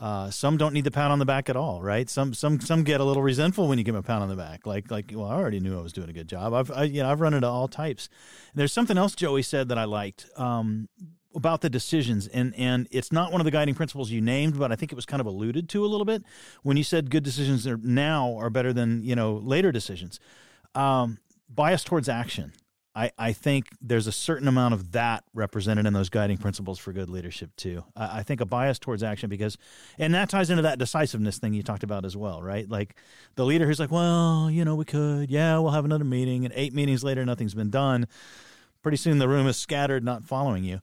Uh, 0.00 0.30
some 0.30 0.56
don't 0.56 0.72
need 0.72 0.84
the 0.84 0.90
pat 0.90 1.10
on 1.10 1.18
the 1.18 1.24
back 1.24 1.48
at 1.50 1.56
all, 1.56 1.82
right? 1.82 2.08
Some 2.08 2.32
some 2.32 2.60
some 2.60 2.84
get 2.84 3.00
a 3.00 3.04
little 3.04 3.22
resentful 3.22 3.66
when 3.66 3.78
you 3.78 3.84
give 3.84 3.94
them 3.94 4.04
a 4.04 4.06
pat 4.06 4.22
on 4.22 4.28
the 4.28 4.36
back, 4.36 4.66
like 4.66 4.90
like 4.90 5.10
well, 5.12 5.26
I 5.26 5.34
already 5.34 5.58
knew 5.58 5.76
I 5.78 5.82
was 5.82 5.92
doing 5.92 6.08
a 6.08 6.12
good 6.12 6.28
job. 6.28 6.54
I've 6.54 6.70
I, 6.70 6.84
you 6.84 7.02
know 7.02 7.10
I've 7.10 7.20
run 7.20 7.34
into 7.34 7.48
all 7.48 7.66
types. 7.66 8.08
There's 8.54 8.72
something 8.72 8.96
else 8.96 9.14
Joey 9.14 9.42
said 9.42 9.68
that 9.70 9.78
I 9.78 9.84
liked 9.84 10.26
um, 10.36 10.88
about 11.38 11.62
the 11.62 11.70
decisions, 11.70 12.26
and 12.26 12.54
and 12.56 12.86
it's 12.90 13.10
not 13.10 13.32
one 13.32 13.40
of 13.40 13.46
the 13.46 13.50
guiding 13.50 13.74
principles 13.74 14.10
you 14.10 14.20
named, 14.20 14.58
but 14.58 14.70
I 14.70 14.76
think 14.76 14.92
it 14.92 14.96
was 14.96 15.06
kind 15.06 15.20
of 15.20 15.26
alluded 15.26 15.68
to 15.70 15.84
a 15.84 15.88
little 15.88 16.04
bit 16.04 16.22
when 16.62 16.76
you 16.76 16.84
said 16.84 17.10
good 17.10 17.22
decisions 17.22 17.66
are 17.66 17.78
now 17.78 18.36
are 18.36 18.50
better 18.50 18.74
than 18.74 19.02
you 19.02 19.16
know 19.16 19.36
later 19.36 19.72
decisions. 19.72 20.20
Um, 20.74 21.18
bias 21.48 21.84
towards 21.84 22.08
action. 22.08 22.52
I, 22.94 23.12
I 23.16 23.32
think 23.32 23.66
there's 23.80 24.08
a 24.08 24.12
certain 24.12 24.48
amount 24.48 24.74
of 24.74 24.90
that 24.90 25.22
represented 25.32 25.86
in 25.86 25.92
those 25.92 26.08
guiding 26.08 26.36
principles 26.36 26.80
for 26.80 26.92
good 26.92 27.08
leadership 27.08 27.54
too. 27.54 27.84
I, 27.94 28.18
I, 28.18 28.22
think 28.24 28.40
a 28.40 28.44
bias 28.44 28.80
towards 28.80 29.04
action 29.04 29.30
because, 29.30 29.56
and 29.98 30.12
that 30.14 30.28
ties 30.28 30.50
into 30.50 30.62
that 30.62 30.80
decisiveness 30.80 31.38
thing 31.38 31.54
you 31.54 31.62
talked 31.62 31.84
about 31.84 32.04
as 32.04 32.16
well, 32.16 32.42
right? 32.42 32.68
Like 32.68 32.96
the 33.36 33.44
leader 33.44 33.66
who's 33.66 33.78
like, 33.78 33.92
well, 33.92 34.50
you 34.50 34.64
know, 34.64 34.74
we 34.74 34.84
could, 34.84 35.30
yeah, 35.30 35.56
we'll 35.58 35.70
have 35.70 35.84
another 35.84 36.04
meeting, 36.04 36.44
and 36.44 36.52
eight 36.56 36.74
meetings 36.74 37.04
later, 37.04 37.24
nothing's 37.24 37.54
been 37.54 37.70
done. 37.70 38.08
Pretty 38.82 38.96
soon, 38.96 39.18
the 39.18 39.28
room 39.28 39.46
is 39.46 39.56
scattered, 39.56 40.02
not 40.02 40.24
following 40.24 40.64
you. 40.64 40.80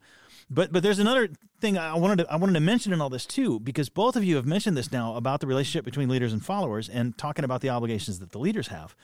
But 0.49 0.71
but 0.71 0.83
there's 0.83 0.99
another 0.99 1.29
thing 1.59 1.77
I 1.77 1.95
wanted 1.95 2.23
to 2.23 2.31
I 2.31 2.35
wanted 2.35 2.53
to 2.53 2.59
mention 2.59 2.93
in 2.93 3.01
all 3.01 3.09
this 3.09 3.25
too 3.25 3.59
because 3.59 3.89
both 3.89 4.15
of 4.15 4.23
you 4.23 4.35
have 4.35 4.45
mentioned 4.45 4.77
this 4.77 4.91
now 4.91 5.15
about 5.15 5.39
the 5.39 5.47
relationship 5.47 5.85
between 5.85 6.09
leaders 6.09 6.33
and 6.33 6.43
followers 6.43 6.87
and 6.87 7.17
talking 7.17 7.45
about 7.45 7.61
the 7.61 7.69
obligations 7.69 8.19
that 8.19 8.31
the 8.31 8.39
leaders 8.39 8.67
have 8.67 8.95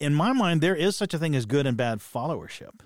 in 0.00 0.14
my 0.14 0.32
mind, 0.32 0.60
there 0.60 0.76
is 0.76 0.96
such 0.96 1.14
a 1.14 1.18
thing 1.18 1.34
as 1.34 1.46
good 1.46 1.66
and 1.66 1.76
bad 1.76 1.98
followership. 1.98 2.80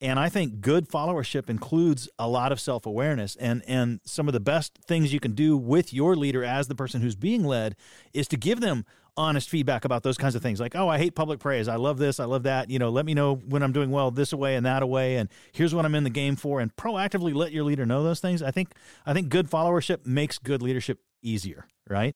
And 0.00 0.18
I 0.18 0.28
think 0.28 0.60
good 0.60 0.88
followership 0.88 1.50
includes 1.50 2.08
a 2.18 2.28
lot 2.28 2.52
of 2.52 2.60
self 2.60 2.86
awareness. 2.86 3.36
And, 3.36 3.62
and 3.66 4.00
some 4.04 4.28
of 4.28 4.32
the 4.32 4.40
best 4.40 4.78
things 4.86 5.12
you 5.12 5.20
can 5.20 5.32
do 5.32 5.56
with 5.56 5.92
your 5.92 6.14
leader 6.14 6.44
as 6.44 6.68
the 6.68 6.74
person 6.74 7.00
who's 7.00 7.16
being 7.16 7.44
led 7.44 7.74
is 8.12 8.28
to 8.28 8.36
give 8.36 8.60
them 8.60 8.84
honest 9.16 9.50
feedback 9.50 9.84
about 9.84 10.04
those 10.04 10.16
kinds 10.16 10.36
of 10.36 10.42
things 10.42 10.60
like, 10.60 10.76
oh, 10.76 10.88
I 10.88 10.96
hate 10.96 11.16
public 11.16 11.40
praise. 11.40 11.66
I 11.66 11.74
love 11.74 11.98
this. 11.98 12.20
I 12.20 12.24
love 12.24 12.44
that. 12.44 12.70
You 12.70 12.78
know, 12.78 12.88
let 12.88 13.04
me 13.04 13.14
know 13.14 13.34
when 13.34 13.64
I'm 13.64 13.72
doing 13.72 13.90
well 13.90 14.12
this 14.12 14.32
away 14.32 14.54
and 14.54 14.64
that 14.64 14.82
away. 14.82 15.16
And 15.16 15.28
here's 15.52 15.74
what 15.74 15.84
I'm 15.84 15.96
in 15.96 16.04
the 16.04 16.10
game 16.10 16.36
for. 16.36 16.60
And 16.60 16.74
proactively 16.76 17.34
let 17.34 17.50
your 17.50 17.64
leader 17.64 17.84
know 17.84 18.04
those 18.04 18.20
things. 18.20 18.42
I 18.42 18.52
think, 18.52 18.72
I 19.04 19.12
think 19.12 19.28
good 19.28 19.50
followership 19.50 20.06
makes 20.06 20.38
good 20.38 20.62
leadership 20.62 21.00
easier, 21.20 21.66
right? 21.90 22.14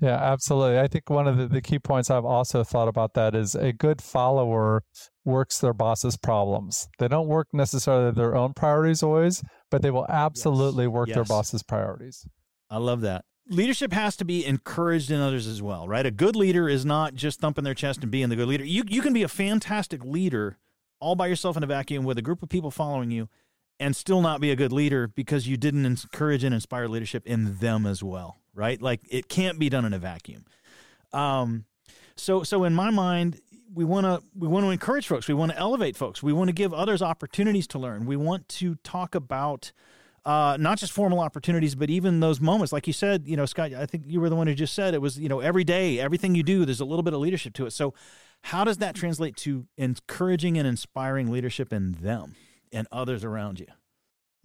Yeah, 0.00 0.16
absolutely. 0.16 0.80
I 0.80 0.88
think 0.88 1.08
one 1.08 1.28
of 1.28 1.36
the, 1.36 1.46
the 1.46 1.62
key 1.62 1.78
points 1.78 2.10
I've 2.10 2.24
also 2.24 2.64
thought 2.64 2.88
about 2.88 3.14
that 3.14 3.36
is 3.36 3.54
a 3.54 3.72
good 3.72 4.02
follower 4.02 4.82
works 5.24 5.58
their 5.58 5.72
boss's 5.72 6.16
problems. 6.16 6.88
They 6.98 7.08
don't 7.08 7.28
work 7.28 7.48
necessarily 7.52 8.10
their 8.12 8.34
own 8.34 8.54
priorities 8.54 9.02
always, 9.02 9.42
but 9.70 9.82
they 9.82 9.90
will 9.90 10.06
absolutely 10.08 10.84
yes. 10.84 10.92
work 10.92 11.08
yes. 11.08 11.14
their 11.14 11.24
boss's 11.24 11.62
priorities. 11.62 12.26
I 12.70 12.78
love 12.78 13.02
that. 13.02 13.24
Leadership 13.48 13.92
has 13.92 14.16
to 14.16 14.24
be 14.24 14.46
encouraged 14.46 15.10
in 15.10 15.20
others 15.20 15.46
as 15.46 15.60
well, 15.60 15.88
right? 15.88 16.06
A 16.06 16.10
good 16.10 16.36
leader 16.36 16.68
is 16.68 16.84
not 16.84 17.14
just 17.14 17.40
thumping 17.40 17.64
their 17.64 17.74
chest 17.74 18.02
and 18.02 18.10
being 18.10 18.28
the 18.28 18.36
good 18.36 18.48
leader. 18.48 18.64
You 18.64 18.84
you 18.88 19.02
can 19.02 19.12
be 19.12 19.24
a 19.24 19.28
fantastic 19.28 20.04
leader 20.04 20.58
all 21.00 21.16
by 21.16 21.26
yourself 21.26 21.56
in 21.56 21.64
a 21.64 21.66
vacuum 21.66 22.04
with 22.04 22.16
a 22.16 22.22
group 22.22 22.42
of 22.42 22.48
people 22.48 22.70
following 22.70 23.10
you 23.10 23.28
and 23.80 23.96
still 23.96 24.22
not 24.22 24.40
be 24.40 24.52
a 24.52 24.56
good 24.56 24.72
leader 24.72 25.08
because 25.08 25.48
you 25.48 25.56
didn't 25.56 25.84
encourage 25.84 26.44
and 26.44 26.54
inspire 26.54 26.86
leadership 26.86 27.26
in 27.26 27.56
them 27.58 27.84
as 27.84 28.02
well, 28.02 28.38
right? 28.54 28.80
Like 28.80 29.00
it 29.10 29.28
can't 29.28 29.58
be 29.58 29.68
done 29.68 29.84
in 29.84 29.92
a 29.92 29.98
vacuum. 29.98 30.44
Um, 31.12 31.64
so 32.14 32.44
so 32.44 32.62
in 32.62 32.74
my 32.74 32.90
mind, 32.90 33.40
we 33.74 33.84
want 33.84 34.04
to 34.04 34.22
we 34.36 34.48
want 34.48 34.64
to 34.64 34.70
encourage 34.70 35.06
folks. 35.06 35.28
We 35.28 35.34
want 35.34 35.52
to 35.52 35.58
elevate 35.58 35.96
folks. 35.96 36.22
We 36.22 36.32
want 36.32 36.48
to 36.48 36.52
give 36.52 36.72
others 36.72 37.02
opportunities 37.02 37.66
to 37.68 37.78
learn. 37.78 38.06
We 38.06 38.16
want 38.16 38.48
to 38.50 38.76
talk 38.76 39.14
about 39.14 39.72
uh, 40.24 40.56
not 40.60 40.78
just 40.78 40.92
formal 40.92 41.20
opportunities, 41.20 41.74
but 41.74 41.90
even 41.90 42.20
those 42.20 42.40
moments, 42.40 42.72
like 42.72 42.86
you 42.86 42.92
said, 42.92 43.24
you 43.26 43.36
know, 43.36 43.46
Scott. 43.46 43.72
I 43.72 43.86
think 43.86 44.04
you 44.06 44.20
were 44.20 44.28
the 44.28 44.36
one 44.36 44.46
who 44.46 44.54
just 44.54 44.74
said 44.74 44.94
it 44.94 45.00
was, 45.00 45.18
you 45.18 45.28
know, 45.28 45.40
every 45.40 45.64
day, 45.64 45.98
everything 45.98 46.34
you 46.34 46.42
do, 46.42 46.64
there's 46.64 46.80
a 46.80 46.84
little 46.84 47.02
bit 47.02 47.14
of 47.14 47.20
leadership 47.20 47.54
to 47.54 47.66
it. 47.66 47.72
So, 47.72 47.94
how 48.42 48.64
does 48.64 48.78
that 48.78 48.94
translate 48.94 49.36
to 49.38 49.66
encouraging 49.76 50.58
and 50.58 50.66
inspiring 50.66 51.30
leadership 51.30 51.72
in 51.72 51.92
them 51.92 52.34
and 52.72 52.86
others 52.90 53.24
around 53.24 53.60
you? 53.60 53.66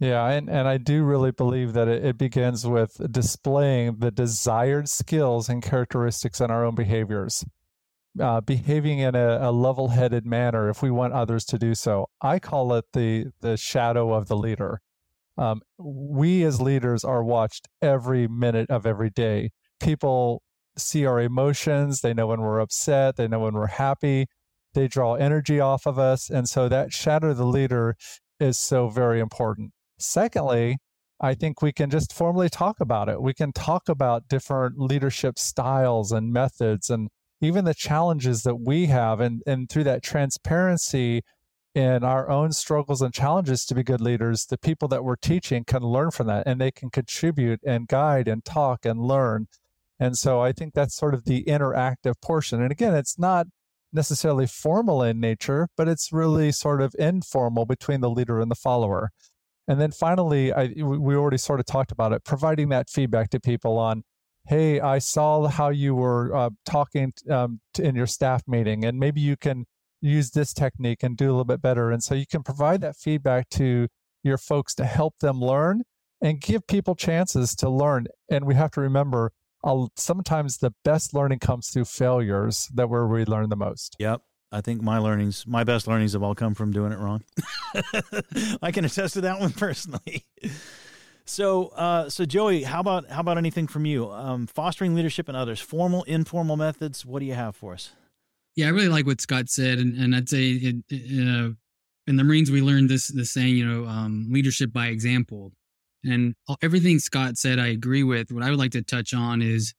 Yeah, 0.00 0.28
and, 0.28 0.48
and 0.48 0.68
I 0.68 0.78
do 0.78 1.02
really 1.02 1.32
believe 1.32 1.72
that 1.72 1.88
it, 1.88 2.04
it 2.04 2.18
begins 2.18 2.64
with 2.64 3.00
displaying 3.10 3.96
the 3.98 4.12
desired 4.12 4.88
skills 4.88 5.48
and 5.48 5.60
characteristics 5.60 6.40
in 6.40 6.52
our 6.52 6.64
own 6.64 6.76
behaviors. 6.76 7.44
Uh, 8.18 8.40
behaving 8.40 8.98
in 8.98 9.14
a, 9.14 9.38
a 9.42 9.52
level-headed 9.52 10.26
manner 10.26 10.68
if 10.68 10.82
we 10.82 10.90
want 10.90 11.12
others 11.12 11.44
to 11.44 11.56
do 11.56 11.72
so. 11.72 12.06
I 12.20 12.40
call 12.40 12.72
it 12.72 12.86
the 12.92 13.26
the 13.40 13.56
shadow 13.56 14.12
of 14.12 14.26
the 14.26 14.36
leader. 14.36 14.80
Um, 15.36 15.60
we 15.78 16.42
as 16.42 16.60
leaders 16.60 17.04
are 17.04 17.22
watched 17.22 17.68
every 17.80 18.26
minute 18.26 18.70
of 18.70 18.86
every 18.86 19.10
day. 19.10 19.50
People 19.78 20.42
see 20.76 21.06
our 21.06 21.20
emotions. 21.20 22.00
They 22.00 22.12
know 22.12 22.26
when 22.26 22.40
we're 22.40 22.58
upset. 22.58 23.14
They 23.16 23.28
know 23.28 23.40
when 23.40 23.54
we're 23.54 23.66
happy. 23.66 24.26
They 24.74 24.88
draw 24.88 25.14
energy 25.14 25.60
off 25.60 25.86
of 25.86 25.98
us, 25.98 26.28
and 26.28 26.48
so 26.48 26.68
that 26.68 26.92
shadow 26.92 27.30
of 27.30 27.36
the 27.36 27.46
leader 27.46 27.94
is 28.40 28.58
so 28.58 28.88
very 28.88 29.20
important. 29.20 29.70
Secondly, 29.98 30.78
I 31.20 31.34
think 31.34 31.62
we 31.62 31.72
can 31.72 31.90
just 31.90 32.12
formally 32.12 32.48
talk 32.48 32.80
about 32.80 33.08
it. 33.08 33.22
We 33.22 33.34
can 33.34 33.52
talk 33.52 33.88
about 33.88 34.28
different 34.28 34.78
leadership 34.78 35.38
styles 35.38 36.10
and 36.10 36.32
methods 36.32 36.90
and 36.90 37.10
even 37.40 37.64
the 37.64 37.74
challenges 37.74 38.42
that 38.42 38.56
we 38.56 38.86
have. 38.86 39.20
And, 39.20 39.42
and 39.46 39.68
through 39.68 39.84
that 39.84 40.02
transparency 40.02 41.22
in 41.74 42.02
our 42.02 42.28
own 42.28 42.52
struggles 42.52 43.02
and 43.02 43.14
challenges 43.14 43.64
to 43.66 43.74
be 43.74 43.82
good 43.82 44.00
leaders, 44.00 44.46
the 44.46 44.58
people 44.58 44.88
that 44.88 45.04
we're 45.04 45.16
teaching 45.16 45.64
can 45.64 45.82
learn 45.82 46.10
from 46.10 46.26
that 46.26 46.44
and 46.46 46.60
they 46.60 46.70
can 46.70 46.90
contribute 46.90 47.60
and 47.64 47.86
guide 47.88 48.26
and 48.26 48.44
talk 48.44 48.84
and 48.84 49.00
learn. 49.00 49.46
And 50.00 50.16
so 50.16 50.40
I 50.40 50.52
think 50.52 50.74
that's 50.74 50.94
sort 50.94 51.14
of 51.14 51.24
the 51.24 51.44
interactive 51.44 52.14
portion. 52.20 52.62
And 52.62 52.72
again, 52.72 52.94
it's 52.94 53.18
not 53.18 53.46
necessarily 53.92 54.46
formal 54.46 55.02
in 55.02 55.20
nature, 55.20 55.68
but 55.76 55.88
it's 55.88 56.12
really 56.12 56.52
sort 56.52 56.80
of 56.80 56.94
informal 56.98 57.64
between 57.64 58.00
the 58.00 58.10
leader 58.10 58.40
and 58.40 58.50
the 58.50 58.56
follower. 58.56 59.10
And 59.66 59.80
then 59.80 59.90
finally, 59.90 60.52
I, 60.52 60.72
we 60.76 61.14
already 61.14 61.38
sort 61.38 61.60
of 61.60 61.66
talked 61.66 61.92
about 61.92 62.12
it, 62.12 62.24
providing 62.24 62.70
that 62.70 62.88
feedback 62.88 63.30
to 63.30 63.40
people 63.40 63.78
on, 63.78 64.02
hey, 64.48 64.80
I 64.80 64.98
saw 64.98 65.46
how 65.46 65.68
you 65.68 65.94
were 65.94 66.34
uh, 66.34 66.50
talking 66.64 67.12
um, 67.30 67.60
in 67.78 67.94
your 67.94 68.06
staff 68.06 68.42
meeting, 68.48 68.82
and 68.84 68.98
maybe 68.98 69.20
you 69.20 69.36
can 69.36 69.66
use 70.00 70.30
this 70.30 70.54
technique 70.54 71.02
and 71.02 71.16
do 71.16 71.26
a 71.26 71.32
little 71.32 71.44
bit 71.44 71.60
better. 71.60 71.90
And 71.90 72.02
so 72.02 72.14
you 72.14 72.26
can 72.26 72.42
provide 72.42 72.80
that 72.80 72.96
feedback 72.96 73.50
to 73.50 73.88
your 74.22 74.38
folks 74.38 74.74
to 74.76 74.86
help 74.86 75.18
them 75.20 75.38
learn 75.38 75.82
and 76.22 76.40
give 76.40 76.66
people 76.66 76.94
chances 76.94 77.54
to 77.56 77.68
learn. 77.68 78.06
And 78.30 78.46
we 78.46 78.54
have 78.54 78.70
to 78.72 78.80
remember, 78.80 79.32
sometimes 79.96 80.58
the 80.58 80.72
best 80.82 81.12
learning 81.12 81.40
comes 81.40 81.68
through 81.68 81.84
failures 81.84 82.68
that 82.74 82.88
where 82.88 83.06
we 83.06 83.26
learn 83.26 83.50
the 83.50 83.56
most. 83.56 83.96
Yep. 83.98 84.22
I 84.50 84.62
think 84.62 84.80
my 84.80 84.96
learnings, 84.96 85.46
my 85.46 85.62
best 85.62 85.86
learnings 85.86 86.14
have 86.14 86.22
all 86.22 86.34
come 86.34 86.54
from 86.54 86.72
doing 86.72 86.90
it 86.90 86.98
wrong. 86.98 87.22
I 88.62 88.72
can 88.72 88.86
attest 88.86 89.14
to 89.14 89.20
that 89.20 89.40
one 89.40 89.52
personally. 89.52 90.24
So, 91.28 91.66
uh, 91.68 92.08
so 92.08 92.24
Joey, 92.24 92.62
how 92.62 92.80
about 92.80 93.10
how 93.10 93.20
about 93.20 93.36
anything 93.36 93.66
from 93.66 93.84
you? 93.84 94.10
Um, 94.10 94.46
fostering 94.46 94.94
leadership 94.94 95.28
in 95.28 95.34
others, 95.34 95.60
formal, 95.60 96.02
informal 96.04 96.56
methods. 96.56 97.04
What 97.04 97.20
do 97.20 97.26
you 97.26 97.34
have 97.34 97.54
for 97.54 97.74
us? 97.74 97.90
Yeah, 98.56 98.66
I 98.66 98.70
really 98.70 98.88
like 98.88 99.06
what 99.06 99.20
Scott 99.20 99.50
said, 99.50 99.78
and, 99.78 99.94
and 99.98 100.16
I'd 100.16 100.28
say 100.28 100.52
it, 100.52 100.76
it, 100.88 101.28
uh, 101.28 101.50
in 102.06 102.16
the 102.16 102.24
Marines 102.24 102.50
we 102.50 102.62
learned 102.62 102.88
this 102.88 103.08
the 103.08 103.26
saying, 103.26 103.56
you 103.56 103.66
know, 103.66 103.86
um, 103.86 104.26
leadership 104.30 104.72
by 104.72 104.86
example. 104.86 105.52
And 106.02 106.34
everything 106.62 106.98
Scott 106.98 107.36
said, 107.36 107.58
I 107.58 107.66
agree 107.66 108.04
with. 108.04 108.32
What 108.32 108.42
I 108.42 108.48
would 108.48 108.58
like 108.58 108.72
to 108.72 108.82
touch 108.82 109.12
on 109.12 109.42
is 109.42 109.74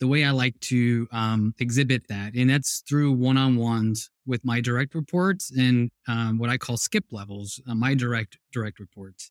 the 0.00 0.06
way 0.06 0.24
I 0.24 0.30
like 0.30 0.58
to 0.60 1.06
um, 1.12 1.54
exhibit 1.58 2.08
that, 2.08 2.34
and 2.34 2.48
that's 2.48 2.82
through 2.88 3.12
one-on-ones 3.12 4.10
with 4.26 4.42
my 4.42 4.62
direct 4.62 4.94
reports 4.94 5.52
and 5.54 5.90
um, 6.08 6.38
what 6.38 6.48
I 6.48 6.56
call 6.56 6.78
skip 6.78 7.04
levels, 7.10 7.60
uh, 7.68 7.74
my 7.74 7.92
direct 7.92 8.38
direct 8.52 8.80
reports. 8.80 9.30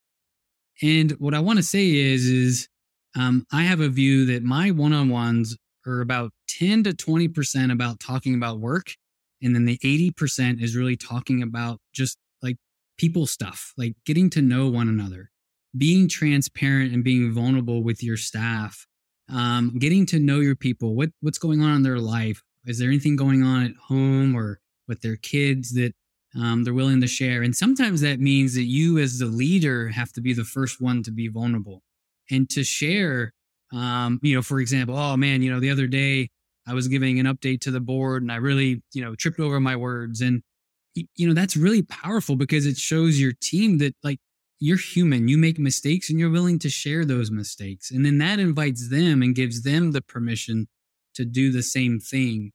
And 0.81 1.11
what 1.13 1.33
I 1.33 1.39
want 1.39 1.57
to 1.57 1.63
say 1.63 1.89
is, 1.89 2.25
is 2.25 2.67
um, 3.15 3.45
I 3.51 3.63
have 3.63 3.79
a 3.79 3.89
view 3.89 4.25
that 4.27 4.43
my 4.43 4.71
one-on-ones 4.71 5.57
are 5.85 6.01
about 6.01 6.31
10 6.49 6.83
to 6.83 6.93
20 6.93 7.27
percent 7.27 7.71
about 7.71 7.99
talking 7.99 8.35
about 8.35 8.59
work, 8.59 8.87
and 9.41 9.55
then 9.55 9.65
the 9.65 9.79
80 9.83 10.11
percent 10.11 10.61
is 10.61 10.75
really 10.75 10.97
talking 10.97 11.41
about 11.43 11.79
just 11.93 12.17
like 12.41 12.57
people 12.97 13.27
stuff, 13.27 13.73
like 13.77 13.95
getting 14.05 14.29
to 14.31 14.41
know 14.41 14.67
one 14.69 14.89
another, 14.89 15.29
being 15.77 16.07
transparent 16.07 16.93
and 16.93 17.03
being 17.03 17.31
vulnerable 17.31 17.83
with 17.83 18.01
your 18.01 18.17
staff 18.17 18.87
um, 19.29 19.77
getting 19.77 20.05
to 20.07 20.19
know 20.19 20.39
your 20.39 20.55
people, 20.55 20.95
what 20.95 21.09
what's 21.21 21.37
going 21.37 21.61
on 21.61 21.75
in 21.77 21.83
their 21.83 21.99
life. 21.99 22.41
Is 22.65 22.79
there 22.79 22.89
anything 22.89 23.15
going 23.15 23.43
on 23.43 23.63
at 23.63 23.75
home 23.87 24.35
or 24.35 24.59
with 24.87 25.01
their 25.01 25.15
kids 25.17 25.73
that 25.73 25.93
um, 26.35 26.63
they're 26.63 26.73
willing 26.73 27.01
to 27.01 27.07
share? 27.07 27.41
And 27.43 27.55
sometimes 27.55 28.01
that 28.01 28.19
means 28.19 28.55
that 28.55 28.63
you, 28.63 28.97
as 28.99 29.19
the 29.19 29.25
leader, 29.25 29.89
have 29.89 30.11
to 30.13 30.21
be 30.21 30.33
the 30.33 30.43
first 30.43 30.81
one 30.81 31.03
to 31.03 31.11
be 31.11 31.27
vulnerable 31.27 31.81
and 32.29 32.49
to 32.51 32.63
share. 32.63 33.33
Um, 33.71 34.19
you 34.21 34.35
know, 34.35 34.41
for 34.41 34.59
example, 34.59 34.97
oh 34.97 35.17
man, 35.17 35.41
you 35.41 35.51
know, 35.51 35.59
the 35.59 35.71
other 35.71 35.87
day 35.87 36.29
I 36.67 36.73
was 36.73 36.87
giving 36.87 37.19
an 37.19 37.25
update 37.25 37.61
to 37.61 37.71
the 37.71 37.79
board 37.79 38.21
and 38.21 38.31
I 38.31 38.35
really, 38.35 38.81
you 38.93 39.03
know, 39.03 39.15
tripped 39.15 39.39
over 39.39 39.59
my 39.59 39.75
words. 39.75 40.21
And, 40.21 40.41
you 40.95 41.27
know, 41.27 41.33
that's 41.33 41.57
really 41.57 41.81
powerful 41.81 42.35
because 42.35 42.65
it 42.65 42.77
shows 42.77 43.19
your 43.19 43.33
team 43.41 43.79
that 43.79 43.95
like 44.03 44.19
you're 44.59 44.77
human. 44.77 45.27
You 45.27 45.37
make 45.37 45.59
mistakes 45.59 46.09
and 46.09 46.19
you're 46.19 46.29
willing 46.29 46.59
to 46.59 46.69
share 46.69 47.03
those 47.03 47.31
mistakes. 47.31 47.91
And 47.91 48.05
then 48.05 48.17
that 48.19 48.39
invites 48.39 48.89
them 48.89 49.21
and 49.21 49.35
gives 49.35 49.63
them 49.63 49.91
the 49.91 50.01
permission 50.01 50.67
to 51.15 51.25
do 51.25 51.51
the 51.51 51.63
same 51.63 51.99
thing. 51.99 52.51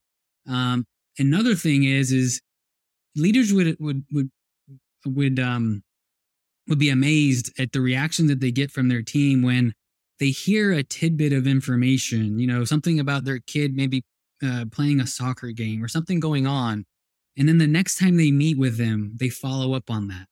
Um, 0.48 0.86
another 1.18 1.54
thing 1.54 1.84
is, 1.84 2.12
is 2.12 2.40
leaders 3.16 3.52
would, 3.52 3.76
would, 3.80 4.04
would, 4.12 4.30
would, 5.06 5.40
um, 5.40 5.82
would 6.68 6.78
be 6.78 6.90
amazed 6.90 7.52
at 7.58 7.72
the 7.72 7.80
reaction 7.80 8.26
that 8.26 8.40
they 8.40 8.50
get 8.50 8.70
from 8.70 8.88
their 8.88 9.02
team 9.02 9.42
when 9.42 9.72
they 10.18 10.30
hear 10.30 10.72
a 10.72 10.82
tidbit 10.82 11.32
of 11.32 11.46
information, 11.46 12.38
you 12.38 12.46
know, 12.46 12.64
something 12.64 12.98
about 13.00 13.24
their 13.24 13.38
kid 13.38 13.74
maybe 13.74 14.02
uh, 14.44 14.64
playing 14.70 15.00
a 15.00 15.06
soccer 15.06 15.50
game 15.50 15.82
or 15.82 15.88
something 15.88 16.20
going 16.20 16.46
on. 16.46 16.84
And 17.36 17.48
then 17.48 17.58
the 17.58 17.66
next 17.66 17.98
time 17.98 18.16
they 18.16 18.30
meet 18.30 18.58
with 18.58 18.76
them, 18.76 19.12
they 19.14 19.28
follow 19.28 19.74
up 19.74 19.90
on 19.90 20.08
that. 20.08 20.26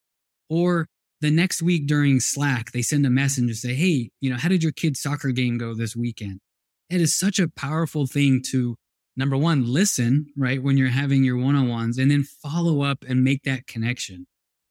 Or 0.50 0.86
the 1.20 1.30
next 1.30 1.62
week 1.62 1.86
during 1.86 2.20
Slack, 2.20 2.72
they 2.72 2.82
send 2.82 3.06
a 3.06 3.10
message 3.10 3.44
and 3.44 3.56
say, 3.56 3.74
Hey, 3.74 4.10
you 4.20 4.30
know, 4.30 4.36
how 4.36 4.48
did 4.48 4.62
your 4.62 4.72
kid's 4.72 5.00
soccer 5.00 5.30
game 5.30 5.56
go 5.56 5.74
this 5.74 5.96
weekend? 5.96 6.40
It 6.90 7.00
is 7.00 7.16
such 7.16 7.38
a 7.38 7.48
powerful 7.48 8.06
thing 8.06 8.42
to 8.50 8.76
number 9.16 9.36
one, 9.36 9.64
listen, 9.66 10.26
right? 10.36 10.62
When 10.62 10.76
you're 10.76 10.88
having 10.88 11.24
your 11.24 11.36
one 11.36 11.56
on 11.56 11.68
ones 11.68 11.98
and 11.98 12.10
then 12.10 12.24
follow 12.24 12.82
up 12.82 13.04
and 13.08 13.24
make 13.24 13.42
that 13.44 13.66
connection. 13.66 14.26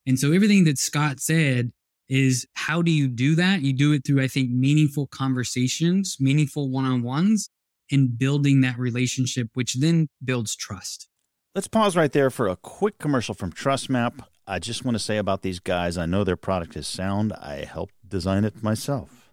And 0.05 0.19
so 0.19 0.31
everything 0.31 0.65
that 0.65 0.77
Scott 0.77 1.19
said 1.19 1.71
is 2.07 2.45
how 2.53 2.81
do 2.81 2.91
you 2.91 3.07
do 3.07 3.35
that? 3.35 3.61
You 3.61 3.73
do 3.73 3.91
it 3.93 4.05
through, 4.05 4.21
I 4.21 4.27
think, 4.27 4.51
meaningful 4.51 5.07
conversations, 5.07 6.17
meaningful 6.19 6.69
one 6.69 6.85
on 6.85 7.01
ones, 7.01 7.49
and 7.91 8.17
building 8.17 8.61
that 8.61 8.77
relationship, 8.77 9.49
which 9.53 9.75
then 9.75 10.09
builds 10.23 10.55
trust. 10.55 11.07
Let's 11.55 11.67
pause 11.67 11.95
right 11.95 12.11
there 12.11 12.29
for 12.29 12.47
a 12.47 12.55
quick 12.57 12.99
commercial 12.99 13.33
from 13.33 13.51
TrustMAPP. 13.51 14.19
I 14.47 14.59
just 14.59 14.85
want 14.85 14.95
to 14.95 15.03
say 15.03 15.17
about 15.17 15.41
these 15.41 15.59
guys, 15.59 15.97
I 15.97 16.05
know 16.05 16.23
their 16.23 16.35
product 16.35 16.75
is 16.75 16.85
sound. 16.85 17.33
I 17.33 17.65
helped 17.65 17.95
design 18.07 18.45
it 18.45 18.61
myself. 18.61 19.24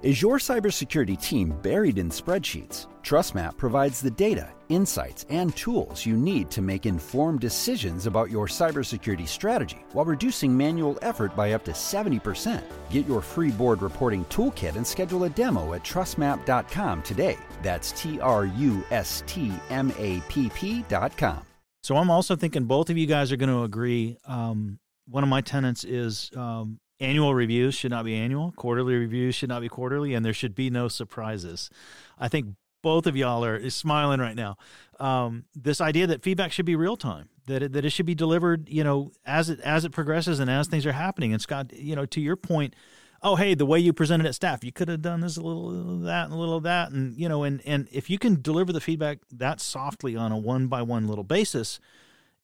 Is 0.00 0.22
your 0.22 0.38
cybersecurity 0.38 1.20
team 1.20 1.58
buried 1.60 1.98
in 1.98 2.08
spreadsheets? 2.08 2.86
TrustMAPP 3.02 3.56
provides 3.56 4.00
the 4.00 4.12
data, 4.12 4.48
insights, 4.68 5.26
and 5.28 5.56
tools 5.56 6.06
you 6.06 6.16
need 6.16 6.52
to 6.52 6.62
make 6.62 6.86
informed 6.86 7.40
decisions 7.40 8.06
about 8.06 8.30
your 8.30 8.46
cybersecurity 8.46 9.26
strategy 9.26 9.78
while 9.94 10.04
reducing 10.04 10.56
manual 10.56 10.96
effort 11.02 11.34
by 11.34 11.50
up 11.50 11.64
to 11.64 11.72
70%. 11.72 12.62
Get 12.90 13.08
your 13.08 13.20
free 13.20 13.50
board 13.50 13.82
reporting 13.82 14.24
toolkit 14.26 14.76
and 14.76 14.86
schedule 14.86 15.24
a 15.24 15.30
demo 15.30 15.74
at 15.74 15.82
trustmapp.com 15.82 17.02
today. 17.02 17.36
That's 17.64 17.90
T 18.00 18.20
R 18.20 18.46
U 18.46 18.84
S 18.92 19.24
T 19.26 19.52
M 19.68 19.92
A 19.98 20.20
P 20.28 20.48
P.com. 20.50 21.44
So 21.82 21.96
I'm 21.96 22.10
also 22.10 22.36
thinking 22.36 22.66
both 22.66 22.88
of 22.88 22.96
you 22.96 23.06
guys 23.08 23.32
are 23.32 23.36
going 23.36 23.50
to 23.50 23.64
agree. 23.64 24.16
Um, 24.28 24.78
one 25.08 25.24
of 25.24 25.28
my 25.28 25.40
tenants 25.40 25.82
is 25.82 26.30
um, 26.36 26.78
annual 27.00 27.34
reviews 27.34 27.74
should 27.74 27.90
not 27.90 28.04
be 28.04 28.14
annual, 28.14 28.52
quarterly 28.56 28.94
reviews 28.94 29.34
should 29.34 29.48
not 29.48 29.60
be 29.60 29.68
quarterly, 29.68 30.14
and 30.14 30.24
there 30.24 30.32
should 30.32 30.54
be 30.54 30.70
no 30.70 30.88
surprises. 30.88 31.70
I 32.18 32.28
think 32.28 32.54
both 32.82 33.06
of 33.06 33.16
y'all 33.16 33.44
are 33.44 33.68
smiling 33.70 34.20
right 34.20 34.36
now. 34.36 34.56
Um, 35.00 35.44
this 35.54 35.80
idea 35.80 36.06
that 36.08 36.22
feedback 36.22 36.52
should 36.52 36.66
be 36.66 36.76
real 36.76 36.96
time, 36.96 37.28
that 37.46 37.62
it, 37.62 37.72
that 37.72 37.84
it 37.84 37.90
should 37.90 38.06
be 38.06 38.14
delivered, 38.14 38.68
you 38.68 38.84
know, 38.84 39.12
as 39.24 39.50
it 39.50 39.60
as 39.60 39.84
it 39.84 39.92
progresses 39.92 40.40
and 40.40 40.50
as 40.50 40.68
things 40.68 40.86
are 40.86 40.92
happening. 40.92 41.32
And 41.32 41.40
Scott, 41.40 41.72
you 41.72 41.94
know, 41.94 42.06
to 42.06 42.20
your 42.20 42.36
point, 42.36 42.74
oh 43.22 43.36
hey, 43.36 43.54
the 43.54 43.66
way 43.66 43.78
you 43.78 43.92
presented 43.92 44.26
at 44.26 44.34
staff, 44.34 44.64
you 44.64 44.72
could 44.72 44.88
have 44.88 45.02
done 45.02 45.20
this 45.20 45.36
a 45.36 45.40
little, 45.40 45.66
little 45.66 45.98
that 46.00 46.24
and 46.24 46.32
a 46.32 46.36
little 46.36 46.60
that, 46.60 46.90
and 46.90 47.16
you 47.16 47.28
know, 47.28 47.44
and 47.44 47.62
and 47.64 47.88
if 47.92 48.10
you 48.10 48.18
can 48.18 48.40
deliver 48.40 48.72
the 48.72 48.80
feedback 48.80 49.18
that 49.30 49.60
softly 49.60 50.16
on 50.16 50.32
a 50.32 50.38
one 50.38 50.66
by 50.66 50.82
one 50.82 51.06
little 51.06 51.24
basis, 51.24 51.78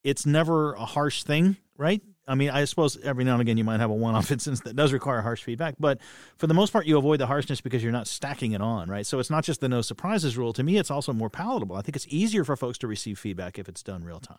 it's 0.02 0.26
never 0.26 0.74
a 0.74 0.84
harsh 0.84 1.22
thing, 1.22 1.56
right? 1.76 2.02
I 2.26 2.34
mean, 2.34 2.50
I 2.50 2.64
suppose 2.64 2.96
every 3.02 3.24
now 3.24 3.32
and 3.32 3.42
again 3.42 3.56
you 3.56 3.64
might 3.64 3.80
have 3.80 3.90
a 3.90 3.94
one-off 3.94 4.30
instance 4.30 4.60
that 4.60 4.76
does 4.76 4.92
require 4.92 5.20
harsh 5.20 5.42
feedback, 5.42 5.74
but 5.78 5.98
for 6.38 6.46
the 6.46 6.54
most 6.54 6.72
part, 6.72 6.86
you 6.86 6.96
avoid 6.96 7.20
the 7.20 7.26
harshness 7.26 7.60
because 7.60 7.82
you're 7.82 7.92
not 7.92 8.06
stacking 8.06 8.52
it 8.52 8.60
on, 8.60 8.88
right? 8.88 9.06
So 9.06 9.18
it's 9.18 9.30
not 9.30 9.44
just 9.44 9.60
the 9.60 9.68
no 9.68 9.82
surprises 9.82 10.36
rule. 10.36 10.52
To 10.54 10.62
me, 10.62 10.78
it's 10.78 10.90
also 10.90 11.12
more 11.12 11.30
palatable. 11.30 11.76
I 11.76 11.82
think 11.82 11.96
it's 11.96 12.06
easier 12.08 12.44
for 12.44 12.56
folks 12.56 12.78
to 12.78 12.86
receive 12.86 13.18
feedback 13.18 13.58
if 13.58 13.68
it's 13.68 13.82
done 13.82 14.04
real 14.04 14.20
time. 14.20 14.36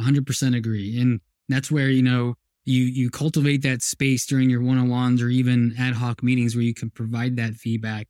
100% 0.00 0.56
agree, 0.56 1.00
and 1.00 1.20
that's 1.48 1.70
where 1.70 1.88
you 1.90 2.02
know 2.02 2.34
you 2.64 2.82
you 2.84 3.10
cultivate 3.10 3.62
that 3.62 3.82
space 3.82 4.26
during 4.26 4.50
your 4.50 4.62
one-on-ones 4.62 5.22
or 5.22 5.28
even 5.28 5.74
ad 5.78 5.94
hoc 5.94 6.22
meetings 6.22 6.54
where 6.54 6.64
you 6.64 6.74
can 6.74 6.90
provide 6.90 7.36
that 7.36 7.54
feedback. 7.54 8.06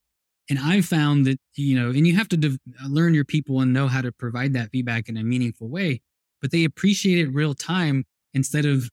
And 0.48 0.58
I 0.58 0.80
found 0.80 1.26
that 1.26 1.38
you 1.56 1.78
know, 1.78 1.90
and 1.90 2.06
you 2.06 2.16
have 2.16 2.28
to 2.28 2.36
de- 2.36 2.58
learn 2.88 3.14
your 3.14 3.24
people 3.24 3.60
and 3.60 3.72
know 3.72 3.88
how 3.88 4.00
to 4.00 4.12
provide 4.12 4.52
that 4.54 4.70
feedback 4.70 5.08
in 5.08 5.16
a 5.16 5.24
meaningful 5.24 5.68
way, 5.68 6.00
but 6.40 6.52
they 6.52 6.64
appreciate 6.64 7.18
it 7.18 7.34
real 7.34 7.54
time 7.54 8.04
instead 8.32 8.64
of 8.64 8.88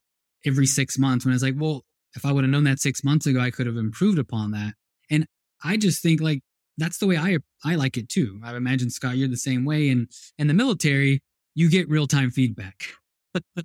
every 0.47 0.65
six 0.65 0.97
months 0.97 1.25
when 1.25 1.33
it's 1.33 1.43
like, 1.43 1.55
well, 1.57 1.83
if 2.15 2.25
I 2.25 2.31
would 2.31 2.43
have 2.43 2.51
known 2.51 2.63
that 2.63 2.79
six 2.79 3.03
months 3.03 3.25
ago, 3.25 3.39
I 3.39 3.51
could 3.51 3.67
have 3.67 3.77
improved 3.77 4.17
upon 4.17 4.51
that. 4.51 4.73
And 5.09 5.27
I 5.63 5.77
just 5.77 6.01
think 6.01 6.21
like 6.21 6.41
that's 6.77 6.97
the 6.97 7.07
way 7.07 7.17
I 7.17 7.37
I 7.63 7.75
like 7.75 7.97
it 7.97 8.09
too. 8.09 8.39
I 8.43 8.55
imagine 8.55 8.89
Scott, 8.89 9.17
you're 9.17 9.27
the 9.27 9.37
same 9.37 9.65
way. 9.65 9.89
And 9.89 10.07
in 10.37 10.47
the 10.47 10.53
military, 10.53 11.21
you 11.55 11.69
get 11.69 11.89
real 11.89 12.07
time 12.07 12.31
feedback. 12.31 12.85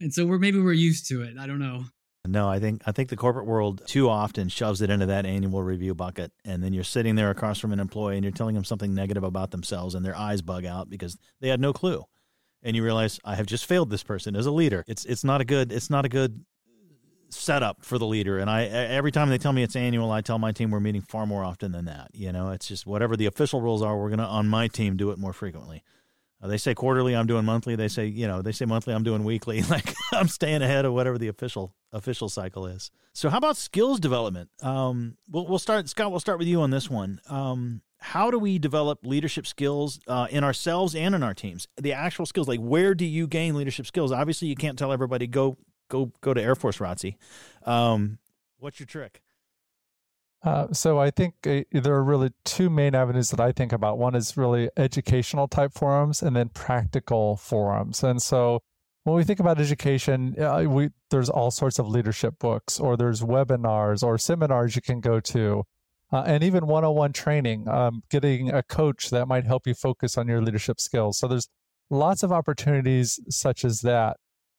and 0.00 0.12
so 0.12 0.26
we're 0.26 0.38
maybe 0.38 0.60
we're 0.60 0.72
used 0.72 1.08
to 1.08 1.22
it. 1.22 1.36
I 1.38 1.46
don't 1.46 1.58
know. 1.58 1.84
No, 2.26 2.48
I 2.48 2.58
think 2.58 2.82
I 2.86 2.92
think 2.92 3.08
the 3.08 3.16
corporate 3.16 3.46
world 3.46 3.82
too 3.86 4.10
often 4.10 4.48
shoves 4.48 4.82
it 4.82 4.90
into 4.90 5.06
that 5.06 5.24
annual 5.24 5.62
review 5.62 5.94
bucket, 5.94 6.32
and 6.44 6.62
then 6.62 6.74
you're 6.74 6.84
sitting 6.84 7.14
there 7.14 7.30
across 7.30 7.58
from 7.58 7.72
an 7.72 7.80
employee 7.80 8.16
and 8.16 8.24
you're 8.24 8.32
telling 8.32 8.54
them 8.54 8.64
something 8.64 8.94
negative 8.94 9.24
about 9.24 9.50
themselves, 9.50 9.94
and 9.94 10.04
their 10.04 10.16
eyes 10.16 10.42
bug 10.42 10.66
out 10.66 10.90
because 10.90 11.16
they 11.40 11.48
had 11.48 11.60
no 11.60 11.72
clue 11.72 12.04
and 12.62 12.76
you 12.76 12.82
realize 12.82 13.20
I 13.24 13.34
have 13.36 13.46
just 13.46 13.66
failed 13.66 13.90
this 13.90 14.02
person 14.02 14.36
as 14.36 14.46
a 14.46 14.50
leader. 14.50 14.84
It's 14.86 15.04
it's 15.04 15.24
not 15.24 15.40
a 15.40 15.44
good 15.44 15.72
it's 15.72 15.90
not 15.90 16.04
a 16.04 16.08
good 16.08 16.44
setup 17.30 17.84
for 17.84 17.98
the 17.98 18.06
leader. 18.06 18.38
And 18.38 18.50
I 18.50 18.64
every 18.64 19.12
time 19.12 19.28
they 19.28 19.38
tell 19.38 19.52
me 19.52 19.62
it's 19.62 19.76
annual, 19.76 20.10
I 20.10 20.20
tell 20.20 20.38
my 20.38 20.52
team 20.52 20.70
we're 20.70 20.80
meeting 20.80 21.02
far 21.02 21.26
more 21.26 21.44
often 21.44 21.72
than 21.72 21.86
that. 21.86 22.10
You 22.12 22.32
know, 22.32 22.50
it's 22.50 22.68
just 22.68 22.86
whatever 22.86 23.16
the 23.16 23.26
official 23.26 23.60
rules 23.60 23.82
are, 23.82 23.96
we're 23.96 24.10
gonna 24.10 24.26
on 24.26 24.48
my 24.48 24.68
team 24.68 24.96
do 24.96 25.10
it 25.10 25.18
more 25.18 25.32
frequently. 25.32 25.82
Uh, 26.40 26.46
they 26.46 26.56
say 26.56 26.72
quarterly, 26.72 27.16
I'm 27.16 27.26
doing 27.26 27.44
monthly. 27.44 27.74
They 27.74 27.88
say 27.88 28.06
you 28.06 28.26
know 28.26 28.42
they 28.42 28.52
say 28.52 28.64
monthly, 28.64 28.94
I'm 28.94 29.04
doing 29.04 29.24
weekly. 29.24 29.62
Like 29.70 29.94
I'm 30.12 30.28
staying 30.28 30.62
ahead 30.62 30.84
of 30.84 30.92
whatever 30.92 31.18
the 31.18 31.28
official 31.28 31.74
official 31.92 32.28
cycle 32.28 32.66
is. 32.66 32.90
So 33.12 33.28
how 33.30 33.38
about 33.38 33.56
skills 33.56 34.00
development? 34.00 34.50
Um, 34.62 35.16
we'll 35.28 35.46
we'll 35.46 35.58
start 35.58 35.88
Scott. 35.88 36.10
We'll 36.10 36.20
start 36.20 36.38
with 36.38 36.48
you 36.48 36.60
on 36.62 36.70
this 36.70 36.88
one. 36.88 37.20
Um, 37.28 37.82
how 38.00 38.30
do 38.30 38.38
we 38.38 38.58
develop 38.58 39.00
leadership 39.04 39.46
skills 39.46 40.00
uh, 40.06 40.28
in 40.30 40.44
ourselves 40.44 40.94
and 40.94 41.14
in 41.14 41.22
our 41.22 41.34
teams? 41.34 41.66
The 41.76 41.92
actual 41.92 42.26
skills, 42.26 42.48
like 42.48 42.60
where 42.60 42.94
do 42.94 43.04
you 43.04 43.26
gain 43.26 43.54
leadership 43.54 43.86
skills? 43.86 44.12
Obviously, 44.12 44.48
you 44.48 44.56
can't 44.56 44.78
tell 44.78 44.92
everybody 44.92 45.26
go 45.26 45.56
go 45.88 46.12
go 46.20 46.32
to 46.32 46.40
Air 46.40 46.54
Force 46.54 46.78
ROTC. 46.78 47.16
Um, 47.64 48.18
what's 48.58 48.78
your 48.78 48.86
trick? 48.86 49.22
Uh, 50.42 50.72
so 50.72 51.00
I 51.00 51.10
think 51.10 51.34
uh, 51.46 51.62
there 51.72 51.94
are 51.94 52.04
really 52.04 52.30
two 52.44 52.70
main 52.70 52.94
avenues 52.94 53.30
that 53.30 53.40
I 53.40 53.50
think 53.50 53.72
about. 53.72 53.98
One 53.98 54.14
is 54.14 54.36
really 54.36 54.70
educational 54.76 55.48
type 55.48 55.72
forums, 55.72 56.22
and 56.22 56.36
then 56.36 56.48
practical 56.50 57.36
forums. 57.36 58.04
And 58.04 58.22
so 58.22 58.60
when 59.02 59.16
we 59.16 59.24
think 59.24 59.40
about 59.40 59.58
education, 59.58 60.40
uh, 60.40 60.64
we 60.68 60.90
there's 61.10 61.28
all 61.28 61.50
sorts 61.50 61.78
of 61.78 61.88
leadership 61.88 62.38
books, 62.38 62.78
or 62.78 62.96
there's 62.96 63.22
webinars 63.22 64.04
or 64.04 64.18
seminars 64.18 64.76
you 64.76 64.82
can 64.82 65.00
go 65.00 65.18
to 65.18 65.64
uh, 66.12 66.24
and 66.26 66.42
even 66.42 66.66
one-on-one 66.66 67.12
training 67.12 67.68
um, 67.68 68.02
getting 68.10 68.50
a 68.50 68.62
coach 68.62 69.10
that 69.10 69.26
might 69.26 69.44
help 69.44 69.66
you 69.66 69.74
focus 69.74 70.16
on 70.16 70.26
your 70.26 70.40
leadership 70.40 70.80
skills. 70.80 71.18
So 71.18 71.28
there's 71.28 71.48
lots 71.90 72.22
of 72.22 72.32
opportunities 72.32 73.20
such 73.28 73.64
as 73.64 73.80
that. 73.82 74.16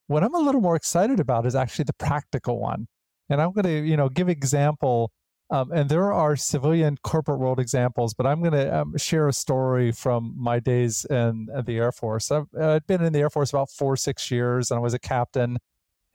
What 0.08 0.24
i'm 0.24 0.34
a 0.34 0.40
little 0.40 0.62
more 0.62 0.76
excited 0.76 1.20
about 1.20 1.46
is 1.46 1.56
actually 1.56 1.86
the 1.86 1.94
practical 1.94 2.60
one. 2.60 2.88
And 3.30 3.42
i'm 3.42 3.52
going 3.54 3.66
to 3.66 3.88
you 3.88 3.98
know 3.98 4.10
give 4.10 4.30
example 4.30 5.12
um, 5.52 5.72
and 5.72 5.90
there 5.90 6.14
are 6.14 6.36
civilian 6.36 6.98
corporate 7.04 7.40
world 7.40 7.60
examples 7.60 8.14
but 8.14 8.26
i'm 8.26 8.42
going 8.42 8.54
to 8.54 8.80
um, 8.80 8.98
share 8.98 9.28
a 9.28 9.34
story 9.34 9.92
from 9.92 10.34
my 10.36 10.60
days 10.60 11.06
in, 11.10 11.48
in 11.56 11.66
the 11.66 11.78
air 11.78 11.92
force. 11.92 12.32
I've, 12.32 12.48
I've 12.60 12.88
been 12.88 13.04
in 13.04 13.14
the 13.14 13.20
air 13.20 13.30
force 13.30 13.52
about 13.52 13.70
four 13.70 13.96
six 13.96 14.32
years 14.32 14.72
and 14.72 14.80
i 14.80 14.82
was 14.82 14.96
a 14.96 15.00
captain 15.00 15.60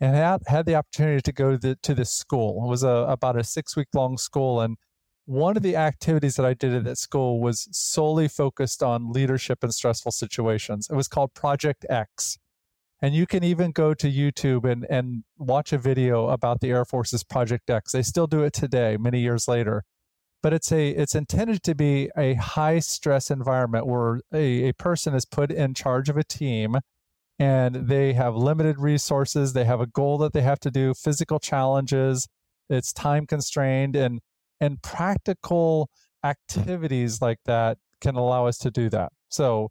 and 0.00 0.16
had, 0.16 0.42
had 0.46 0.66
the 0.66 0.74
opportunity 0.74 1.22
to 1.22 1.32
go 1.32 1.52
to, 1.52 1.58
the, 1.58 1.76
to 1.82 1.94
this 1.94 2.10
school. 2.10 2.64
It 2.64 2.68
was 2.68 2.82
a, 2.82 2.88
about 2.88 3.38
a 3.38 3.44
six 3.44 3.76
week 3.76 3.88
long 3.94 4.18
school 4.18 4.60
and 4.60 4.76
one 5.26 5.56
of 5.56 5.62
the 5.62 5.76
activities 5.76 6.36
that 6.36 6.44
I 6.44 6.54
did 6.54 6.74
at 6.74 6.84
that 6.84 6.98
school 6.98 7.40
was 7.40 7.68
solely 7.72 8.28
focused 8.28 8.82
on 8.82 9.12
leadership 9.12 9.64
in 9.64 9.72
stressful 9.72 10.12
situations. 10.12 10.88
It 10.90 10.94
was 10.94 11.08
called 11.08 11.34
Project 11.34 11.86
X. 11.88 12.38
And 13.00 13.14
you 13.14 13.26
can 13.26 13.42
even 13.42 13.72
go 13.72 13.92
to 13.94 14.10
YouTube 14.10 14.70
and, 14.70 14.86
and 14.88 15.24
watch 15.38 15.72
a 15.72 15.78
video 15.78 16.28
about 16.28 16.60
the 16.60 16.70
Air 16.70 16.84
Force's 16.84 17.24
Project 17.24 17.68
X. 17.68 17.92
They 17.92 18.02
still 18.02 18.26
do 18.26 18.42
it 18.42 18.52
today, 18.52 18.96
many 18.98 19.20
years 19.20 19.48
later. 19.48 19.84
But 20.42 20.52
it's 20.52 20.70
a 20.70 20.90
it's 20.90 21.14
intended 21.14 21.62
to 21.62 21.74
be 21.74 22.10
a 22.16 22.34
high 22.34 22.78
stress 22.78 23.30
environment 23.30 23.86
where 23.86 24.20
a, 24.32 24.68
a 24.68 24.72
person 24.74 25.14
is 25.14 25.24
put 25.24 25.50
in 25.50 25.72
charge 25.72 26.10
of 26.10 26.18
a 26.18 26.24
team 26.24 26.76
and 27.38 27.88
they 27.88 28.12
have 28.12 28.36
limited 28.36 28.78
resources. 28.78 29.54
They 29.54 29.64
have 29.64 29.80
a 29.80 29.86
goal 29.86 30.18
that 30.18 30.34
they 30.34 30.42
have 30.42 30.60
to 30.60 30.70
do, 30.70 30.92
physical 30.94 31.38
challenges, 31.38 32.28
it's 32.68 32.92
time 32.92 33.26
constrained, 33.26 33.96
and 33.96 34.20
and 34.64 34.82
practical 34.82 35.90
activities 36.24 37.20
like 37.20 37.38
that 37.44 37.78
can 38.00 38.16
allow 38.16 38.46
us 38.46 38.58
to 38.58 38.70
do 38.70 38.88
that. 38.90 39.12
So 39.28 39.70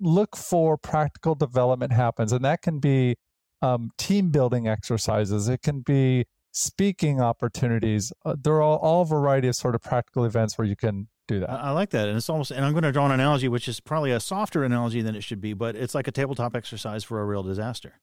look 0.00 0.36
for 0.36 0.76
practical 0.76 1.34
development 1.34 1.92
happens, 1.92 2.32
and 2.32 2.44
that 2.44 2.62
can 2.62 2.78
be 2.78 3.16
um, 3.62 3.90
team 3.98 4.30
building 4.30 4.68
exercises. 4.68 5.48
It 5.48 5.62
can 5.62 5.80
be 5.80 6.26
speaking 6.52 7.20
opportunities. 7.20 8.12
Uh, 8.24 8.36
there 8.40 8.54
are 8.54 8.62
all, 8.62 8.78
all 8.78 9.04
variety 9.04 9.48
of 9.48 9.54
sort 9.54 9.74
of 9.74 9.82
practical 9.82 10.24
events 10.24 10.58
where 10.58 10.66
you 10.66 10.76
can 10.76 11.08
do 11.26 11.40
that. 11.40 11.50
I, 11.50 11.70
like 11.70 11.90
that, 11.90 12.08
and 12.08 12.16
it's 12.16 12.28
almost. 12.28 12.50
And 12.50 12.64
I'm 12.64 12.72
going 12.72 12.84
to 12.84 12.92
draw 12.92 13.06
an 13.06 13.12
analogy, 13.12 13.48
which 13.48 13.68
is 13.68 13.80
probably 13.80 14.12
a 14.12 14.20
softer 14.20 14.64
analogy 14.64 15.02
than 15.02 15.14
it 15.14 15.22
should 15.22 15.40
be, 15.40 15.52
but 15.52 15.76
it's 15.76 15.94
like 15.94 16.08
a 16.08 16.12
tabletop 16.12 16.56
exercise 16.56 17.04
for 17.04 17.20
a 17.20 17.24
real 17.24 17.42
disaster, 17.42 18.00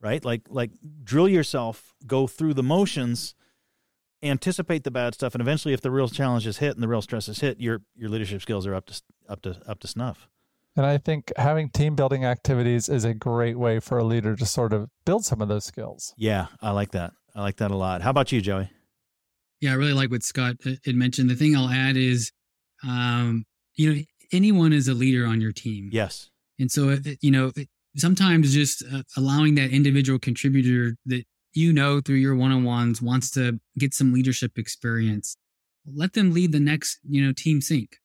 right? 0.00 0.24
Like 0.24 0.42
like 0.48 0.72
drill 1.02 1.28
yourself, 1.28 1.94
go 2.06 2.26
through 2.26 2.54
the 2.54 2.62
motions 2.62 3.34
anticipate 4.24 4.84
the 4.84 4.90
bad 4.90 5.14
stuff, 5.14 5.34
and 5.34 5.40
eventually, 5.40 5.74
if 5.74 5.80
the 5.80 5.90
real 5.90 6.08
challenge 6.08 6.46
is 6.46 6.58
hit 6.58 6.74
and 6.74 6.82
the 6.82 6.88
real 6.88 7.02
stress 7.02 7.28
is 7.28 7.40
hit, 7.40 7.60
your 7.60 7.82
your 7.94 8.08
leadership 8.08 8.42
skills 8.42 8.66
are 8.66 8.74
up 8.74 8.86
to 8.86 9.02
up 9.28 9.42
to 9.42 9.60
up 9.66 9.80
to 9.80 9.86
snuff. 9.86 10.28
And 10.76 10.84
I 10.84 10.98
think 10.98 11.32
having 11.36 11.70
team 11.70 11.94
building 11.94 12.24
activities 12.24 12.88
is 12.88 13.04
a 13.04 13.14
great 13.14 13.56
way 13.56 13.78
for 13.78 13.98
a 13.98 14.04
leader 14.04 14.34
to 14.34 14.44
sort 14.44 14.72
of 14.72 14.88
build 15.04 15.24
some 15.24 15.40
of 15.40 15.48
those 15.48 15.64
skills. 15.64 16.14
Yeah, 16.16 16.46
I 16.60 16.72
like 16.72 16.90
that. 16.92 17.12
I 17.34 17.42
like 17.42 17.56
that 17.56 17.70
a 17.70 17.76
lot. 17.76 18.02
How 18.02 18.10
about 18.10 18.32
you, 18.32 18.40
Joey? 18.40 18.70
Yeah, 19.60 19.70
I 19.70 19.74
really 19.74 19.92
like 19.92 20.10
what 20.10 20.24
Scott 20.24 20.56
had 20.84 20.94
mentioned. 20.96 21.30
The 21.30 21.36
thing 21.36 21.56
I'll 21.56 21.70
add 21.70 21.96
is, 21.96 22.32
um, 22.86 23.44
you 23.76 23.94
know, 23.94 24.00
anyone 24.32 24.72
is 24.72 24.88
a 24.88 24.94
leader 24.94 25.26
on 25.26 25.40
your 25.40 25.52
team. 25.52 25.90
Yes. 25.92 26.30
And 26.58 26.70
so, 26.70 26.96
you 27.20 27.30
know, 27.30 27.52
sometimes 27.96 28.52
just 28.52 28.84
uh, 28.92 29.02
allowing 29.16 29.54
that 29.54 29.70
individual 29.70 30.18
contributor 30.18 30.96
that 31.06 31.24
you 31.54 31.72
know 31.72 32.00
through 32.00 32.16
your 32.16 32.34
one-on-ones 32.34 33.00
wants 33.00 33.30
to 33.30 33.58
get 33.78 33.94
some 33.94 34.12
leadership 34.12 34.58
experience 34.58 35.36
let 35.86 36.14
them 36.14 36.32
lead 36.32 36.52
the 36.52 36.60
next 36.60 36.98
you 37.08 37.24
know 37.24 37.32
team 37.32 37.60
sync. 37.60 37.96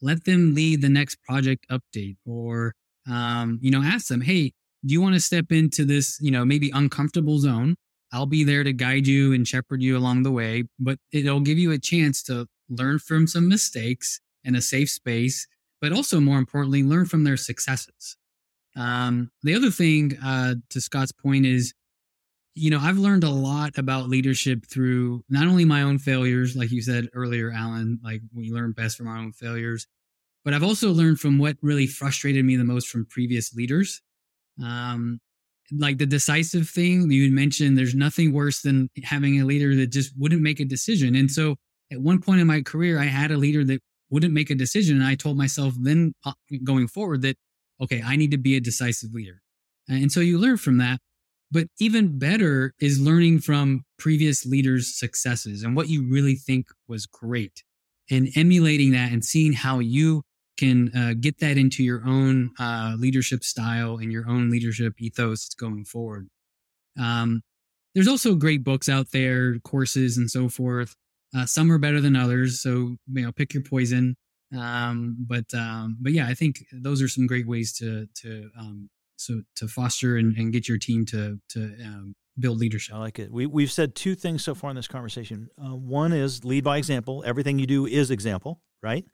Let 0.00 0.24
them 0.24 0.54
lead 0.54 0.82
the 0.82 0.88
next 0.88 1.22
project 1.22 1.66
update 1.70 2.16
or 2.26 2.74
um, 3.08 3.58
you 3.62 3.70
know 3.70 3.82
ask 3.82 4.08
them 4.08 4.20
hey 4.20 4.52
do 4.86 4.92
you 4.92 5.00
want 5.00 5.14
to 5.14 5.20
step 5.20 5.50
into 5.50 5.84
this 5.84 6.18
you 6.20 6.30
know 6.30 6.44
maybe 6.44 6.70
uncomfortable 6.74 7.38
zone? 7.38 7.76
I'll 8.12 8.26
be 8.26 8.42
there 8.42 8.64
to 8.64 8.72
guide 8.72 9.06
you 9.06 9.34
and 9.34 9.46
shepherd 9.46 9.82
you 9.82 9.96
along 9.96 10.22
the 10.22 10.30
way 10.30 10.64
but 10.78 10.98
it'll 11.12 11.40
give 11.40 11.58
you 11.58 11.72
a 11.72 11.78
chance 11.78 12.22
to 12.24 12.46
learn 12.68 12.98
from 12.98 13.26
some 13.26 13.48
mistakes 13.48 14.20
in 14.44 14.54
a 14.54 14.62
safe 14.62 14.90
space 14.90 15.46
but 15.80 15.92
also 15.92 16.20
more 16.20 16.38
importantly 16.38 16.82
learn 16.82 17.06
from 17.06 17.24
their 17.24 17.36
successes. 17.36 18.16
Um, 18.76 19.30
the 19.42 19.54
other 19.54 19.70
thing 19.70 20.16
uh, 20.24 20.54
to 20.70 20.80
scott's 20.80 21.12
point 21.12 21.46
is 21.46 21.74
you 22.58 22.70
know, 22.70 22.80
I've 22.80 22.98
learned 22.98 23.24
a 23.24 23.30
lot 23.30 23.78
about 23.78 24.08
leadership 24.08 24.66
through 24.66 25.22
not 25.28 25.46
only 25.46 25.64
my 25.64 25.82
own 25.82 25.98
failures, 25.98 26.56
like 26.56 26.70
you 26.70 26.82
said 26.82 27.08
earlier, 27.14 27.52
Allan, 27.52 28.00
like 28.02 28.20
we 28.34 28.50
learn 28.50 28.72
best 28.72 28.96
from 28.96 29.08
our 29.08 29.16
own 29.16 29.32
failures, 29.32 29.86
but 30.44 30.54
I've 30.54 30.64
also 30.64 30.90
learned 30.90 31.20
from 31.20 31.38
what 31.38 31.56
really 31.62 31.86
frustrated 31.86 32.44
me 32.44 32.56
the 32.56 32.64
most 32.64 32.88
from 32.88 33.06
previous 33.06 33.54
leaders. 33.54 34.02
Um, 34.62 35.20
like 35.70 35.98
the 35.98 36.06
decisive 36.06 36.68
thing 36.68 37.10
you 37.10 37.30
mentioned, 37.30 37.76
there's 37.76 37.94
nothing 37.94 38.32
worse 38.32 38.62
than 38.62 38.88
having 39.04 39.40
a 39.40 39.44
leader 39.44 39.76
that 39.76 39.88
just 39.88 40.12
wouldn't 40.16 40.42
make 40.42 40.60
a 40.60 40.64
decision. 40.64 41.14
And 41.14 41.30
so 41.30 41.56
at 41.92 42.00
one 42.00 42.20
point 42.20 42.40
in 42.40 42.46
my 42.46 42.62
career, 42.62 42.98
I 42.98 43.04
had 43.04 43.30
a 43.30 43.36
leader 43.36 43.64
that 43.64 43.80
wouldn't 44.10 44.32
make 44.32 44.50
a 44.50 44.54
decision. 44.54 44.96
And 44.96 45.06
I 45.06 45.14
told 45.14 45.36
myself 45.36 45.74
then 45.78 46.14
uh, 46.24 46.32
going 46.64 46.88
forward 46.88 47.22
that, 47.22 47.36
okay, 47.80 48.02
I 48.04 48.16
need 48.16 48.30
to 48.30 48.38
be 48.38 48.56
a 48.56 48.60
decisive 48.60 49.12
leader. 49.12 49.42
And 49.88 50.10
so 50.10 50.20
you 50.20 50.38
learn 50.38 50.56
from 50.56 50.78
that. 50.78 50.98
But 51.50 51.68
even 51.78 52.18
better 52.18 52.74
is 52.80 53.00
learning 53.00 53.40
from 53.40 53.84
previous 53.98 54.44
leaders' 54.44 54.98
successes 54.98 55.62
and 55.62 55.74
what 55.74 55.88
you 55.88 56.06
really 56.06 56.34
think 56.34 56.66
was 56.88 57.06
great 57.06 57.62
and 58.10 58.28
emulating 58.36 58.92
that 58.92 59.12
and 59.12 59.24
seeing 59.24 59.52
how 59.52 59.78
you 59.78 60.22
can 60.58 60.94
uh, 60.94 61.14
get 61.18 61.38
that 61.38 61.56
into 61.56 61.82
your 61.82 62.02
own 62.04 62.50
uh, 62.58 62.94
leadership 62.98 63.44
style 63.44 63.96
and 63.96 64.12
your 64.12 64.28
own 64.28 64.50
leadership 64.50 64.94
ethos 64.98 65.48
going 65.54 65.84
forward. 65.84 66.28
Um, 66.98 67.42
there's 67.94 68.08
also 68.08 68.34
great 68.34 68.64
books 68.64 68.88
out 68.88 69.12
there, 69.12 69.58
courses, 69.60 70.18
and 70.18 70.30
so 70.30 70.48
forth. 70.48 70.94
Uh, 71.34 71.46
some 71.46 71.70
are 71.70 71.78
better 71.78 72.00
than 72.00 72.16
others, 72.16 72.60
so 72.60 72.96
you 73.12 73.22
know, 73.22 73.32
pick 73.32 73.54
your 73.54 73.62
poison. 73.62 74.16
Um, 74.56 75.16
but 75.20 75.52
um, 75.54 75.96
but 76.00 76.12
yeah, 76.12 76.26
I 76.26 76.34
think 76.34 76.64
those 76.72 77.02
are 77.02 77.08
some 77.08 77.26
great 77.26 77.46
ways 77.46 77.72
to 77.78 78.06
to 78.22 78.50
um, 78.58 78.90
so 79.18 79.42
to 79.56 79.68
foster 79.68 80.16
and, 80.16 80.36
and 80.36 80.52
get 80.52 80.68
your 80.68 80.78
team 80.78 81.04
to 81.06 81.38
to 81.50 81.60
um, 81.84 82.14
build 82.38 82.58
leadership. 82.58 82.94
I 82.94 82.98
like 82.98 83.18
it. 83.18 83.32
We 83.32 83.46
we've 83.46 83.72
said 83.72 83.94
two 83.94 84.14
things 84.14 84.44
so 84.44 84.54
far 84.54 84.70
in 84.70 84.76
this 84.76 84.88
conversation. 84.88 85.48
Uh, 85.58 85.74
one 85.74 86.12
is 86.12 86.44
lead 86.44 86.64
by 86.64 86.78
example. 86.78 87.22
Everything 87.26 87.58
you 87.58 87.66
do 87.66 87.86
is 87.86 88.10
example, 88.10 88.60
right? 88.82 89.04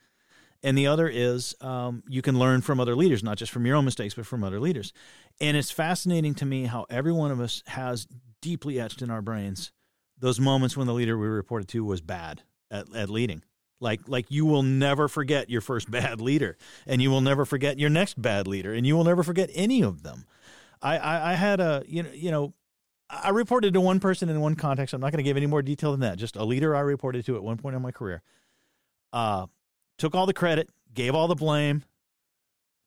And 0.63 0.79
the 0.79 0.87
other 0.87 1.09
is 1.09 1.55
um, 1.61 2.03
you 2.09 2.23
can 2.23 2.39
learn 2.39 2.63
from 2.63 2.81
other 2.81 2.97
leaders, 2.97 3.23
not 3.23 3.37
just 3.37 3.53
from 3.53 3.67
your 3.67 3.77
own 3.77 3.85
mistakes, 3.85 4.15
but 4.15 4.25
from 4.25 4.43
other 4.43 4.61
leaders. 4.61 4.95
And 5.39 5.59
it's 5.59 5.71
fascinating 5.71 6.35
to 6.37 6.47
me 6.47 6.65
how 6.65 6.87
every 6.89 7.13
one 7.13 7.31
of 7.31 7.39
us 7.39 7.63
has 7.67 8.07
deeply 8.41 8.81
etched 8.81 9.03
in 9.03 9.11
our 9.11 9.21
brains 9.21 9.73
those 10.19 10.41
moments 10.41 10.77
when 10.77 10.87
the 10.87 10.95
leader 10.95 11.19
we 11.19 11.27
reported 11.27 11.69
to 11.69 11.85
was 11.85 12.01
bad 12.01 12.43
at, 12.71 12.95
at 12.95 13.11
leading. 13.11 13.43
Like, 13.81 14.09
like 14.09 14.31
you 14.31 14.47
will 14.47 14.63
never 14.63 15.09
forget 15.09 15.51
your 15.51 15.61
first 15.61 15.91
bad 15.91 16.21
leader, 16.21 16.57
and 16.87 17.03
you 17.03 17.11
will 17.11 17.21
never 17.21 17.45
forget 17.45 17.79
your 17.79 17.91
next 17.91 18.21
bad 18.21 18.47
leader, 18.47 18.73
and 18.73 18.87
you 18.87 18.97
will 18.97 19.05
never 19.05 19.23
forget 19.23 19.51
any 19.55 19.83
of 19.83 20.03
them. 20.03 20.27
I, 20.83 20.99
I, 20.99 21.31
I 21.31 21.35
had 21.35 21.61
a, 21.61 21.83
you 21.87 22.03
know, 22.03 22.11
you 22.13 22.31
know, 22.31 22.55
I 23.09 23.31
reported 23.31 23.75
to 23.75 23.81
one 23.81 24.01
person 24.01 24.29
in 24.29 24.41
one 24.41 24.55
context. 24.55 24.95
I'm 24.95 25.01
not 25.01 25.13
going 25.13 25.19
to 25.19 25.29
give 25.29 25.37
any 25.37 25.47
more 25.47 25.63
detail 25.63 25.93
than 25.93 26.01
that. 26.01 26.19
Just 26.19 26.37
a 26.37 26.45
leader 26.45 26.75
I 26.75 26.81
reported 26.81 27.25
to 27.27 27.37
at 27.37 27.43
one 27.43 27.57
point 27.57 27.77
in 27.77 27.83
my 27.83 27.91
career. 27.91 28.23
Uh, 29.13 29.47
took 29.99 30.15
all 30.15 30.27
the 30.27 30.33
credit, 30.33 30.69
gave 30.93 31.15
all 31.15 31.29
the 31.29 31.35
blame, 31.35 31.85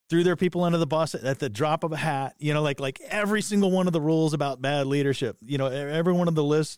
threw 0.10 0.24
their 0.24 0.36
people 0.36 0.64
under 0.64 0.78
the 0.78 0.88
bus 0.88 1.16
at 1.16 1.40
the 1.40 1.50
drop 1.50 1.84
of 1.84 1.92
a 1.92 1.98
hat. 1.98 2.36
You 2.40 2.54
know, 2.54 2.62
like 2.62 2.80
like 2.80 3.00
every 3.10 3.42
single 3.42 3.72
one 3.72 3.88
of 3.88 3.94
the 3.94 4.02
rules 4.02 4.34
about 4.34 4.62
bad 4.62 4.88
leadership. 4.88 5.38
You 5.46 5.58
know, 5.58 5.68
every 5.68 6.14
one 6.14 6.28
of 6.28 6.36
the 6.36 6.44
lists, 6.44 6.78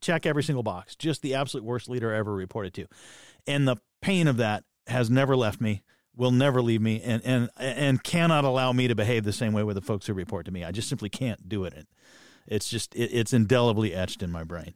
check 0.00 0.26
every 0.26 0.42
single 0.42 0.62
box. 0.62 0.96
Just 0.96 1.22
the 1.22 1.34
absolute 1.34 1.64
worst 1.64 1.88
leader 1.88 2.14
I 2.14 2.18
ever 2.18 2.34
reported 2.34 2.74
to, 2.74 2.86
and 3.46 3.66
the 3.66 3.76
pain 4.00 4.26
of 4.26 4.36
that 4.38 4.64
has 4.86 5.10
never 5.10 5.36
left 5.36 5.60
me. 5.60 5.82
Will 6.14 6.30
never 6.30 6.60
leave 6.60 6.82
me, 6.82 7.00
and 7.00 7.22
and 7.24 7.48
and 7.56 8.04
cannot 8.04 8.44
allow 8.44 8.72
me 8.72 8.86
to 8.86 8.94
behave 8.94 9.24
the 9.24 9.32
same 9.32 9.54
way 9.54 9.62
with 9.62 9.76
the 9.76 9.80
folks 9.80 10.06
who 10.06 10.12
report 10.12 10.44
to 10.44 10.52
me. 10.52 10.62
I 10.62 10.70
just 10.70 10.88
simply 10.88 11.08
can't 11.08 11.48
do 11.48 11.64
it. 11.64 11.86
It's 12.46 12.68
just 12.68 12.94
it, 12.94 13.10
it's 13.12 13.32
indelibly 13.32 13.94
etched 13.94 14.22
in 14.22 14.30
my 14.30 14.44
brain. 14.44 14.74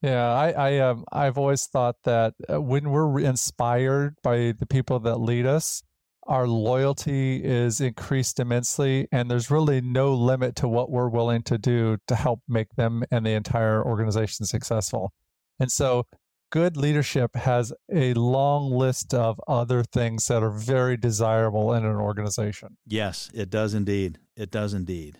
Yeah, 0.00 0.32
I, 0.32 0.50
I 0.50 0.78
um, 0.78 1.04
I've 1.12 1.36
always 1.36 1.66
thought 1.66 1.96
that 2.04 2.34
uh, 2.48 2.60
when 2.60 2.90
we're 2.90 3.18
inspired 3.18 4.14
by 4.22 4.54
the 4.58 4.66
people 4.66 5.00
that 5.00 5.16
lead 5.16 5.44
us, 5.44 5.82
our 6.26 6.46
loyalty 6.46 7.42
is 7.44 7.80
increased 7.80 8.40
immensely, 8.40 9.08
and 9.12 9.30
there's 9.30 9.50
really 9.50 9.80
no 9.80 10.14
limit 10.14 10.56
to 10.56 10.68
what 10.68 10.90
we're 10.90 11.08
willing 11.08 11.42
to 11.42 11.58
do 11.58 11.98
to 12.06 12.14
help 12.14 12.40
make 12.48 12.74
them 12.76 13.02
and 13.10 13.26
the 13.26 13.32
entire 13.32 13.84
organization 13.84 14.46
successful. 14.46 15.12
And 15.58 15.70
so, 15.70 16.06
good 16.50 16.76
leadership 16.76 17.36
has 17.36 17.72
a 17.92 18.14
long 18.14 18.70
list 18.70 19.14
of 19.14 19.40
other 19.48 19.82
things 19.82 20.26
that 20.26 20.42
are 20.42 20.50
very 20.50 20.96
desirable 20.96 21.72
in 21.72 21.84
an 21.84 21.96
organization. 21.96 22.76
Yes, 22.86 23.30
it 23.34 23.50
does 23.50 23.74
indeed. 23.74 24.18
It 24.36 24.50
does 24.50 24.74
indeed. 24.74 25.18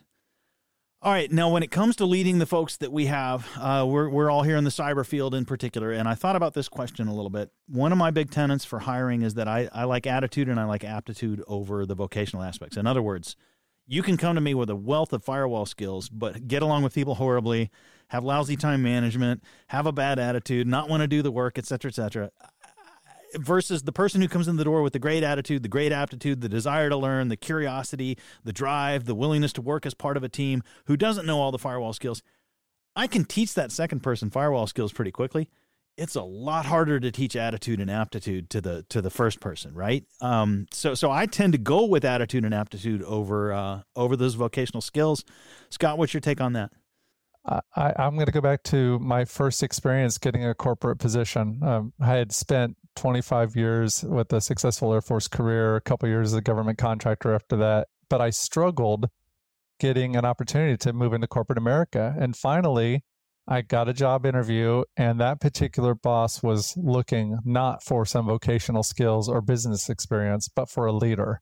All 1.03 1.13
right. 1.13 1.33
Now, 1.33 1.49
when 1.49 1.63
it 1.63 1.71
comes 1.71 1.97
to 1.97 2.05
leading 2.05 2.41
the 2.41 2.47
folks 2.47 2.77
that 2.77 2.93
we 2.93 3.07
have, 3.07 3.49
uh, 3.59 3.87
we're, 3.89 4.11
we're 4.11 4.31
all 4.31 4.43
here 4.43 4.57
in 4.57 4.65
the 4.65 4.71
cyber 4.71 5.07
field 5.07 5.35
in 5.35 5.47
particular. 5.47 5.93
And 5.93 6.07
I 6.07 6.15
thought 6.15 6.37
about 6.37 6.53
this 6.53 6.69
question 6.69 7.09
a 7.09 7.15
little 7.15 7.31
bit. 7.31 7.51
One 7.69 7.91
of 7.91 7.97
my 7.97 8.11
big 8.11 8.31
tenets 8.31 8.67
for 8.67 8.81
hiring 8.81 9.23
is 9.23 9.33
that 9.35 9.49
I, 9.49 9.71
I 9.73 9.85
like 9.85 10.07
attitude 10.07 10.51
and 10.51 10.61
I 10.61 10.65
like 10.65 10.85
aptitude 10.85 11.43
over 11.47 11.87
the 11.87 11.95
vocational 11.95 12.43
aspects. 12.43 12.77
In 12.77 12.87
other 12.87 13.01
words, 13.01 13.35
you 13.91 14.05
can 14.05 14.17
come 14.17 14.37
to 14.37 14.41
me 14.41 14.55
with 14.55 14.71
a 14.71 14.77
wealth 14.77 15.13
of 15.13 15.25
firewall 15.25 15.67
skills, 15.67 16.09
but 16.09 16.47
get 16.47 16.63
along 16.63 16.85
with 16.85 16.95
people 16.95 17.17
horribly, 17.17 17.71
have 18.09 18.23
lousy 18.23 18.55
time 18.55 18.83
management, 18.83 19.43
have 19.67 19.85
a 19.85 19.93
bad 19.93 20.21
attitude, 20.21 20.69
not 20.69 20.89
want 20.89 21.01
to 21.01 21.09
do 21.09 21.23
the 21.23 21.33
work, 21.33 21.59
et 21.59 21.67
cetera, 21.67 21.91
et 21.91 21.95
cetera 21.95 22.31
versus 23.37 23.83
the 23.83 23.93
person 23.93 24.21
who 24.21 24.29
comes 24.29 24.49
in 24.49 24.57
the 24.57 24.65
door 24.65 24.83
with 24.83 24.93
the 24.93 24.99
great 24.99 25.23
attitude, 25.23 25.63
the 25.63 25.69
great 25.69 25.93
aptitude, 25.93 26.41
the 26.41 26.49
desire 26.49 26.89
to 26.89 26.97
learn, 26.97 27.29
the 27.29 27.37
curiosity, 27.37 28.19
the 28.45 28.53
drive, 28.53 29.05
the 29.05 29.15
willingness 29.15 29.53
to 29.53 29.63
work 29.63 29.87
as 29.87 29.95
part 29.95 30.17
of 30.17 30.25
a 30.25 30.29
team 30.29 30.63
who 30.87 30.97
doesn't 30.97 31.27
know 31.27 31.41
all 31.41 31.53
the 31.53 31.59
firewall 31.59 31.93
skills. 31.93 32.23
I 32.97 33.07
can 33.07 33.25
teach 33.25 33.55
that 33.55 33.73
second 33.73 34.01
person 34.01 34.31
firewall 34.31 34.67
skills 34.67 34.93
pretty 34.93 35.13
quickly. 35.13 35.49
It's 36.01 36.17
a 36.17 36.23
lot 36.23 36.65
harder 36.65 36.99
to 36.99 37.13
teach 37.13 37.37
attitude 37.37 37.81
and 37.81 37.91
aptitude 37.91 38.49
to 38.51 38.61
the 38.61 38.85
to 38.89 39.03
the 39.03 39.11
first 39.11 39.41
person, 39.41 39.75
right? 39.75 40.05
Um, 40.21 40.67
so 40.73 40.95
so 40.95 41.11
I 41.11 41.27
tend 41.27 41.53
to 41.53 41.59
go 41.59 41.85
with 41.85 42.05
attitude 42.05 42.45
and 42.45 42.55
aptitude 42.55 43.03
over 43.03 43.53
uh, 43.53 43.83
over 43.95 44.17
those 44.17 44.35
vocational 44.35 44.81
skills. 44.81 45.25
Scott, 45.69 45.99
what's 45.99 46.15
your 46.15 46.21
take 46.21 46.41
on 46.41 46.55
that? 46.55 46.73
I, 47.45 47.95
am 47.97 48.15
going 48.15 48.27
to 48.27 48.33
go 48.33 48.41
back 48.41 48.63
to 48.65 48.99
my 48.99 49.25
first 49.25 49.63
experience 49.63 50.19
getting 50.19 50.45
a 50.45 50.55
corporate 50.55 50.99
position. 50.99 51.61
Um, 51.63 51.93
I 51.99 52.17
had 52.17 52.33
spent 52.33 52.77
25 52.97 53.57
years 53.57 54.05
with 54.05 54.33
a 54.33 54.41
successful 54.41 54.93
Air 54.93 55.01
Force 55.01 55.27
career, 55.27 55.77
a 55.77 55.81
couple 55.81 56.09
years 56.09 56.33
as 56.33 56.39
a 56.39 56.43
government 56.43 56.79
contractor 56.79 57.35
after 57.35 57.57
that, 57.57 57.89
but 58.09 58.21
I 58.21 58.31
struggled 58.31 59.09
getting 59.79 60.17
an 60.17 60.25
opportunity 60.25 60.77
to 60.77 60.93
move 60.93 61.15
into 61.15 61.27
corporate 61.27 61.59
America. 61.59 62.15
And 62.19 62.37
finally, 62.37 63.03
I 63.49 63.63
got 63.63 63.89
a 63.89 63.93
job 63.93 64.27
interview, 64.27 64.85
and 64.97 65.21
that 65.21 65.41
particular 65.41 65.95
boss 65.95 66.43
was 66.43 66.75
looking 66.77 67.39
not 67.45 67.83
for 67.83 68.07
some 68.07 68.27
vocational 68.27 68.83
skills 68.83 69.29
or 69.29 69.41
business 69.41 69.89
experience, 69.89 70.49
but 70.49 70.69
for 70.69 70.87
a 70.87 70.93
leader. 70.93 71.41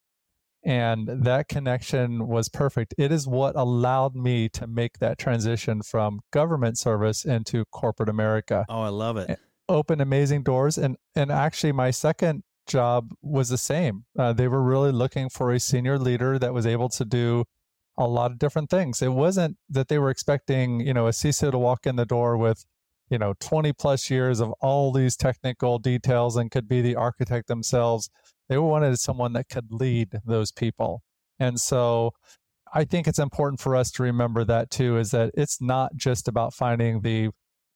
And 0.65 1.09
that 1.25 1.49
connection 1.49 2.27
was 2.27 2.49
perfect. 2.49 2.95
It 2.99 3.13
is 3.13 3.27
what 3.27 3.57
allowed 3.57 4.15
me 4.15 4.49
to 4.51 4.67
make 4.67 4.99
that 4.99 5.19
transition 5.19 5.83
from 5.83 6.21
government 6.33 6.79
service 6.79 7.25
into 7.25 7.65
corporate 7.73 8.09
America. 8.09 8.67
Oh, 8.69 8.83
I 8.83 8.89
love 8.89 9.17
it. 9.17 9.39
Open 9.69 10.01
amazing 10.01 10.43
doors. 10.43 10.79
And, 10.79 10.97
and 11.15 11.31
actually, 11.31 11.73
my 11.73 11.91
second 11.91 12.43
job 12.67 13.13
was 13.23 13.49
the 13.49 13.59
same. 13.59 14.05
Uh, 14.19 14.33
they 14.33 14.49
were 14.49 14.63
really 14.63 14.93
looking 14.93 15.29
for 15.29 15.53
a 15.53 15.61
senior 15.61 15.99
leader 15.99 16.39
that 16.39 16.53
was 16.53 16.67
able 16.67 16.89
to 16.91 17.05
do 17.05 17.45
a 17.99 18.07
lot 18.07 18.31
of 18.31 18.39
different 18.39 18.71
things. 18.71 19.03
It 19.03 19.13
wasn't 19.13 19.57
that 19.69 19.89
they 19.89 19.99
were 19.99 20.09
expecting, 20.09 20.81
you 20.81 20.95
know, 20.95 21.09
a 21.09 21.11
CISO 21.11 21.51
to 21.51 21.59
walk 21.59 21.85
in 21.85 21.97
the 21.97 22.07
door 22.07 22.39
with, 22.39 22.65
you 23.11 23.19
know, 23.19 23.35
20 23.41 23.73
plus 23.73 24.09
years 24.09 24.41
of 24.41 24.53
all 24.61 24.93
these 24.93 25.17
technical 25.17 25.79
details 25.79 26.37
and 26.37 26.51
could 26.51 26.69
be 26.69 26.81
the 26.81 26.95
architect 26.95 27.49
themselves. 27.49 28.09
They 28.49 28.57
wanted 28.57 28.99
someone 28.99 29.33
that 29.33 29.49
could 29.49 29.73
lead 29.73 30.21
those 30.25 30.53
people. 30.53 31.03
And 31.41 31.61
so 31.61 32.13
I 32.73 32.85
think 32.85 33.09
it's 33.09 33.19
important 33.19 33.61
for 33.61 33.75
us 33.75 33.91
to 33.93 34.05
remember 34.05 34.45
that 34.45 34.71
too 34.71 34.97
is 34.97 35.11
that 35.11 35.33
it's 35.35 35.61
not 35.61 35.97
just 35.97 36.29
about 36.29 36.55
finding 36.55 37.01
the 37.01 37.31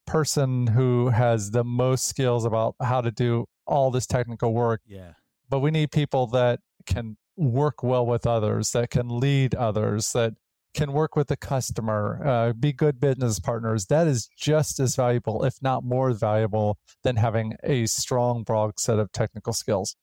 person 0.07 0.69
who 0.69 1.09
has 1.09 1.51
the 1.51 1.65
most 1.65 2.07
skills 2.07 2.45
about 2.45 2.77
how 2.81 3.01
to 3.01 3.11
do 3.11 3.47
all 3.67 3.91
this 3.91 4.07
technical 4.07 4.53
work. 4.53 4.81
Yeah. 4.87 5.13
But 5.49 5.61
we 5.61 5.71
need 5.71 5.91
people 5.91 6.29
that 6.29 6.61
can 6.87 7.17
work 7.37 7.83
well 7.83 8.07
with 8.07 8.27
others, 8.27 8.71
that 8.73 8.91
can 8.91 9.21
lead 9.21 9.55
others, 9.55 10.13
that 10.13 10.35
can 10.75 10.93
work 10.93 11.17
with 11.17 11.29
the 11.29 11.37
customer, 11.37 12.21
uh, 12.25 12.53
be 12.53 12.73
good 12.73 12.99
business 12.99 13.39
partners. 13.39 13.87
That 13.87 14.07
is 14.07 14.29
just 14.39 14.81
as 14.81 14.97
valuable, 14.97 15.45
if 15.45 15.55
not 15.61 15.85
more 15.85 16.13
valuable, 16.13 16.79
than 17.05 17.17
having 17.17 17.55
a 17.63 17.87
strong, 17.87 18.43
broad 18.43 18.79
set 18.79 18.99
of 18.99 19.13
technical 19.13 19.53
skills. 19.53 19.97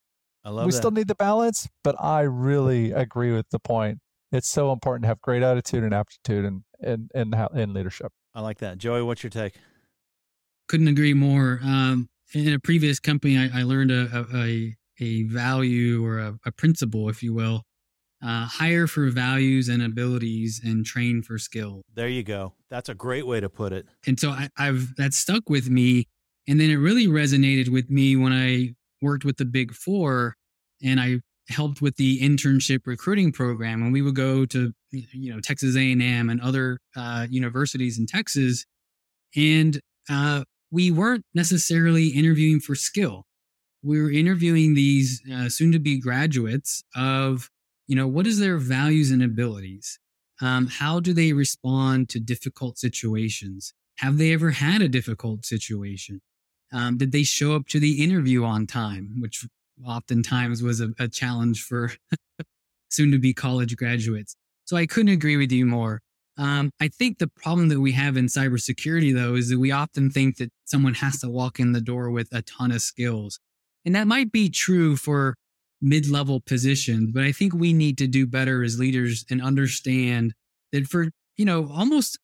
I 0.44 0.52
love 0.52 0.66
we 0.66 0.72
that. 0.72 0.78
still 0.78 0.92
need 0.92 1.08
the 1.08 1.16
balance, 1.16 1.68
but 1.84 1.96
I 2.00 2.22
really 2.22 2.92
agree 2.92 3.32
with 3.32 3.50
the 3.50 3.60
point. 3.60 4.00
It's 4.32 4.48
so 4.48 4.72
important 4.72 5.04
to 5.04 5.08
have 5.08 5.22
great 5.22 5.42
attitude 5.42 5.84
and 5.84 5.94
aptitude 5.94 6.46
in 6.46 6.64
in 6.82 7.10
in, 7.16 7.34
in 7.56 7.74
leadership. 7.74 8.12
I 8.36 8.42
like 8.42 8.60
that, 8.60 8.78
Joey. 8.78 9.02
What's 9.02 9.24
your 9.24 9.32
take? 9.32 9.56
Couldn't 10.68 10.88
agree 10.88 11.16
more. 11.16 11.60
Um, 11.64 12.10
in 12.34 12.54
a 12.54 12.60
previous 12.60 13.00
company, 13.00 13.38
I, 13.38 13.62
I 13.62 13.64
learned 13.64 13.92
a, 13.92 14.28
a, 14.32 14.38
a 14.38 14.76
value 15.00 16.06
or 16.06 16.20
a, 16.20 16.40
a 16.46 16.52
principle, 16.52 17.10
if 17.10 17.24
you 17.24 17.34
will. 17.34 17.64
Uh, 18.22 18.46
hire 18.46 18.86
for 18.86 19.10
values 19.10 19.70
and 19.70 19.82
abilities 19.82 20.60
and 20.62 20.86
train 20.86 21.22
for 21.22 21.38
skill. 21.38 21.84
There 21.94 22.10
you 22.10 22.22
go. 22.22 22.54
That's 22.70 22.90
a 22.90 22.94
great 22.94 23.26
way 23.26 23.40
to 23.40 23.48
put 23.50 23.72
it. 23.72 23.86
And 24.06 24.20
so 24.20 24.32
I, 24.32 24.50
I've 24.58 24.94
that 24.98 25.14
stuck 25.14 25.50
with 25.50 25.70
me, 25.70 26.06
and 26.46 26.60
then 26.60 26.70
it 26.70 26.76
really 26.76 27.08
resonated 27.08 27.70
with 27.70 27.90
me 27.90 28.18
when 28.18 28.34
I 28.34 28.74
worked 29.02 29.24
with 29.24 29.38
the 29.38 29.46
big 29.46 29.74
four 29.74 30.36
and 30.84 31.00
I 31.00 31.22
helped 31.48 31.82
with 31.82 31.96
the 31.96 32.20
internship 32.20 32.82
recruiting 32.86 33.32
program. 33.32 33.82
And 33.82 33.94
we 33.94 34.02
would 34.02 34.16
go 34.16 34.46
to 34.48 34.74
you 34.92 35.34
know 35.34 35.40
Texas 35.40 35.78
A&M 35.78 36.30
and 36.30 36.42
other 36.42 36.80
uh, 36.98 37.26
universities 37.30 37.98
in 37.98 38.06
Texas, 38.06 38.66
and 39.34 39.80
uh, 40.10 40.44
we 40.72 40.92
weren't 40.92 41.24
necessarily 41.34 42.08
interviewing 42.08 42.60
for 42.60 42.76
skill. 42.76 43.26
We 43.84 44.02
were 44.02 44.12
interviewing 44.12 44.74
these 44.74 45.22
uh, 45.34 45.50
soon-to-be 45.50 46.00
graduates 46.00 46.84
of 46.96 47.50
you 47.88 47.96
know 47.96 48.08
what 48.08 48.28
is 48.28 48.40
their 48.40 48.58
values 48.58 49.12
and 49.12 49.24
abilities. 49.24 50.00
Um, 50.42 50.68
how 50.68 51.00
do 51.00 51.14
they 51.14 51.34
respond 51.34 52.10
to 52.10 52.20
difficult 52.20 52.78
situations? 52.78 53.74
Have 53.98 54.18
they 54.18 54.32
ever 54.32 54.52
had 54.52 54.82
a 54.82 54.88
difficult 54.88 55.46
situation? 55.46 56.22
Um, 56.72 56.98
did 56.98 57.12
they 57.12 57.24
show 57.24 57.56
up 57.56 57.68
to 57.70 57.80
the 57.80 58.04
interview 58.04 58.46
on 58.46 58.68
time, 58.68 59.16
which 59.20 59.46
oftentimes 59.86 60.62
was 60.62 60.82
a, 60.82 60.90
a 61.00 61.08
challenge 61.08 61.64
for 61.64 61.92
soon 62.90 63.12
to 63.12 63.20
be 63.20 63.34
college 63.34 63.76
graduates. 63.78 64.36
So 64.66 64.78
I 64.78 64.86
couldn't 64.86 65.14
agree 65.14 65.38
with 65.38 65.52
you 65.52 65.66
more. 65.66 66.02
Um, 66.38 66.72
I 66.80 66.88
think 66.88 67.18
the 67.18 67.28
problem 67.28 67.70
that 67.70 67.82
we 67.82 67.92
have 67.94 68.16
in 68.16 68.28
cybersecurity, 68.28 69.14
though, 69.14 69.36
is 69.36 69.50
that 69.50 69.60
we 69.60 69.72
often 69.72 70.10
think 70.10 70.38
that 70.38 70.52
someone 70.66 70.94
has 70.96 71.20
to 71.20 71.30
walk 71.30 71.60
in 71.60 71.74
the 71.74 71.82
door 71.82 72.12
with 72.12 72.30
a 72.32 72.42
ton 72.44 72.72
of 72.72 72.82
skills. 72.82 73.40
And 73.86 73.96
that 73.96 74.08
might 74.08 74.32
be 74.32 74.50
true 74.50 74.96
for 74.96 75.36
mid 75.82 76.10
level 76.10 76.42
positions, 76.42 77.12
but 77.14 77.24
I 77.24 77.32
think 77.32 77.54
we 77.54 77.74
need 77.74 77.98
to 78.00 78.08
do 78.08 78.28
better 78.28 78.64
as 78.64 78.80
leaders 78.80 79.26
and 79.30 79.42
understand 79.42 80.34
that 80.72 80.88
for, 80.88 81.10
you 81.38 81.46
know, 81.46 81.70
almost 81.72 82.20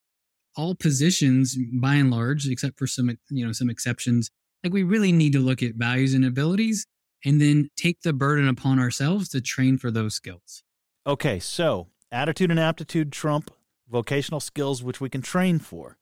all 0.56 0.74
positions 0.74 1.56
by 1.80 1.94
and 1.94 2.10
large, 2.10 2.46
except 2.46 2.78
for 2.78 2.86
some, 2.86 3.16
you 3.30 3.46
know, 3.46 3.52
some 3.52 3.70
exceptions, 3.70 4.30
like 4.62 4.72
we 4.72 4.82
really 4.82 5.12
need 5.12 5.32
to 5.32 5.40
look 5.40 5.62
at 5.62 5.74
values 5.74 6.14
and 6.14 6.24
abilities 6.24 6.86
and 7.24 7.40
then 7.40 7.68
take 7.76 8.02
the 8.02 8.12
burden 8.12 8.48
upon 8.48 8.78
ourselves 8.78 9.28
to 9.30 9.40
train 9.40 9.78
for 9.78 9.90
those 9.90 10.14
skills. 10.14 10.62
Okay, 11.06 11.38
so 11.38 11.88
attitude 12.10 12.50
and 12.50 12.60
aptitude 12.60 13.12
trump 13.12 13.50
vocational 13.88 14.40
skills, 14.40 14.82
which 14.82 15.00
we 15.00 15.08
can 15.08 15.22
train 15.22 15.58
for. 15.58 15.96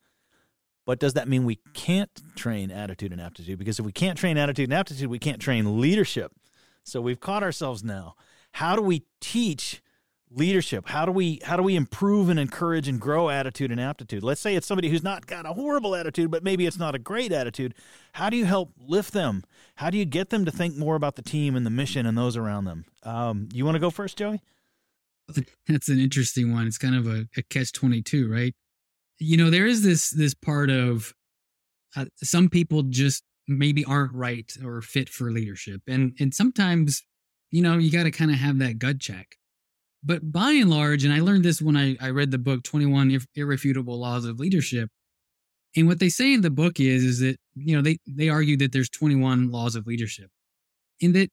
But 0.86 0.98
does 0.98 1.14
that 1.14 1.28
mean 1.28 1.44
we 1.44 1.60
can't 1.72 2.10
train 2.36 2.70
attitude 2.70 3.12
and 3.12 3.20
aptitude? 3.20 3.58
Because 3.58 3.78
if 3.78 3.86
we 3.86 3.92
can't 3.92 4.18
train 4.18 4.36
attitude 4.36 4.64
and 4.64 4.74
aptitude, 4.74 5.08
we 5.08 5.18
can't 5.18 5.40
train 5.40 5.80
leadership. 5.80 6.32
So 6.82 7.00
we've 7.00 7.20
caught 7.20 7.42
ourselves 7.42 7.82
now. 7.82 8.14
How 8.52 8.76
do 8.76 8.82
we 8.82 9.04
teach 9.20 9.82
leadership? 10.30 10.88
How 10.88 11.06
do 11.06 11.12
we 11.12 11.40
how 11.44 11.56
do 11.56 11.62
we 11.62 11.76
improve 11.76 12.28
and 12.28 12.38
encourage 12.38 12.88
and 12.88 13.00
grow 13.00 13.30
attitude 13.30 13.70
and 13.70 13.80
aptitude? 13.80 14.22
Let's 14.22 14.40
say 14.40 14.54
it's 14.56 14.66
somebody 14.66 14.88
who's 14.88 15.02
not 15.02 15.26
got 15.26 15.46
a 15.46 15.52
horrible 15.52 15.94
attitude 15.94 16.30
but 16.30 16.42
maybe 16.42 16.66
it's 16.66 16.78
not 16.78 16.94
a 16.94 16.98
great 16.98 17.32
attitude. 17.32 17.74
How 18.12 18.28
do 18.30 18.36
you 18.36 18.44
help 18.44 18.72
lift 18.78 19.12
them? 19.12 19.44
How 19.76 19.90
do 19.90 19.96
you 19.96 20.04
get 20.04 20.30
them 20.30 20.44
to 20.44 20.50
think 20.50 20.76
more 20.76 20.96
about 20.96 21.16
the 21.16 21.22
team 21.22 21.56
and 21.56 21.64
the 21.64 21.70
mission 21.70 22.04
and 22.04 22.18
those 22.18 22.36
around 22.36 22.64
them? 22.64 22.84
Um, 23.02 23.48
you 23.52 23.64
want 23.64 23.76
to 23.76 23.80
go 23.80 23.90
first 23.90 24.18
joey? 24.18 24.40
That's 25.66 25.88
an 25.88 25.98
interesting 25.98 26.52
one. 26.52 26.66
It's 26.66 26.78
kind 26.78 26.94
of 26.94 27.06
a, 27.06 27.26
a 27.36 27.42
catch 27.42 27.72
22 27.72 28.30
right 28.30 28.54
you 29.18 29.36
know 29.36 29.50
there 29.50 29.66
is 29.66 29.82
this 29.82 30.10
this 30.10 30.34
part 30.34 30.70
of 30.70 31.12
uh, 31.96 32.06
some 32.22 32.48
people 32.48 32.82
just 32.82 33.22
maybe 33.46 33.84
aren't 33.84 34.14
right 34.14 34.52
or 34.64 34.80
fit 34.80 35.08
for 35.08 35.30
leadership 35.30 35.80
and 35.86 36.14
and 36.18 36.34
sometimes 36.34 37.02
you 37.50 37.62
know 37.62 37.78
you 37.78 37.90
got 37.90 38.04
to 38.04 38.10
kind 38.10 38.30
of 38.30 38.38
have 38.38 38.58
that 38.58 38.78
gut 38.78 38.98
check 38.98 39.36
but 40.04 40.30
by 40.30 40.52
and 40.52 40.68
large, 40.68 41.02
and 41.04 41.14
I 41.14 41.20
learned 41.20 41.44
this 41.44 41.62
when 41.62 41.76
I, 41.76 41.96
I 41.98 42.10
read 42.10 42.30
the 42.30 42.38
book 42.38 42.62
21 42.62 43.18
Irrefutable 43.34 43.98
Laws 43.98 44.26
of 44.26 44.38
Leadership. 44.38 44.90
And 45.76 45.88
what 45.88 45.98
they 45.98 46.10
say 46.10 46.34
in 46.34 46.42
the 46.42 46.50
book 46.50 46.78
is, 46.78 47.02
is 47.02 47.20
that, 47.20 47.36
you 47.54 47.74
know, 47.74 47.82
they, 47.82 47.98
they 48.06 48.28
argue 48.28 48.56
that 48.58 48.72
there's 48.72 48.90
21 48.90 49.50
laws 49.50 49.74
of 49.74 49.86
leadership 49.86 50.30
and 51.00 51.14
that 51.14 51.30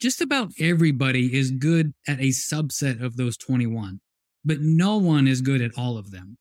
just 0.00 0.20
about 0.20 0.52
everybody 0.58 1.36
is 1.36 1.50
good 1.50 1.92
at 2.06 2.20
a 2.20 2.28
subset 2.28 3.02
of 3.02 3.16
those 3.16 3.36
21, 3.36 4.00
but 4.44 4.60
no 4.60 4.96
one 4.96 5.26
is 5.26 5.42
good 5.42 5.60
at 5.60 5.72
all 5.76 5.98
of 5.98 6.10
them. 6.10 6.38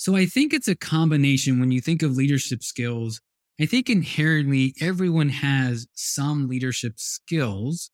So 0.00 0.16
I 0.16 0.24
think 0.24 0.54
it's 0.54 0.66
a 0.66 0.74
combination 0.74 1.60
when 1.60 1.70
you 1.70 1.82
think 1.82 2.02
of 2.02 2.16
leadership 2.16 2.62
skills. 2.62 3.20
I 3.60 3.66
think 3.66 3.90
inherently 3.90 4.72
everyone 4.80 5.28
has 5.28 5.86
some 5.92 6.48
leadership 6.48 6.94
skills. 6.96 7.90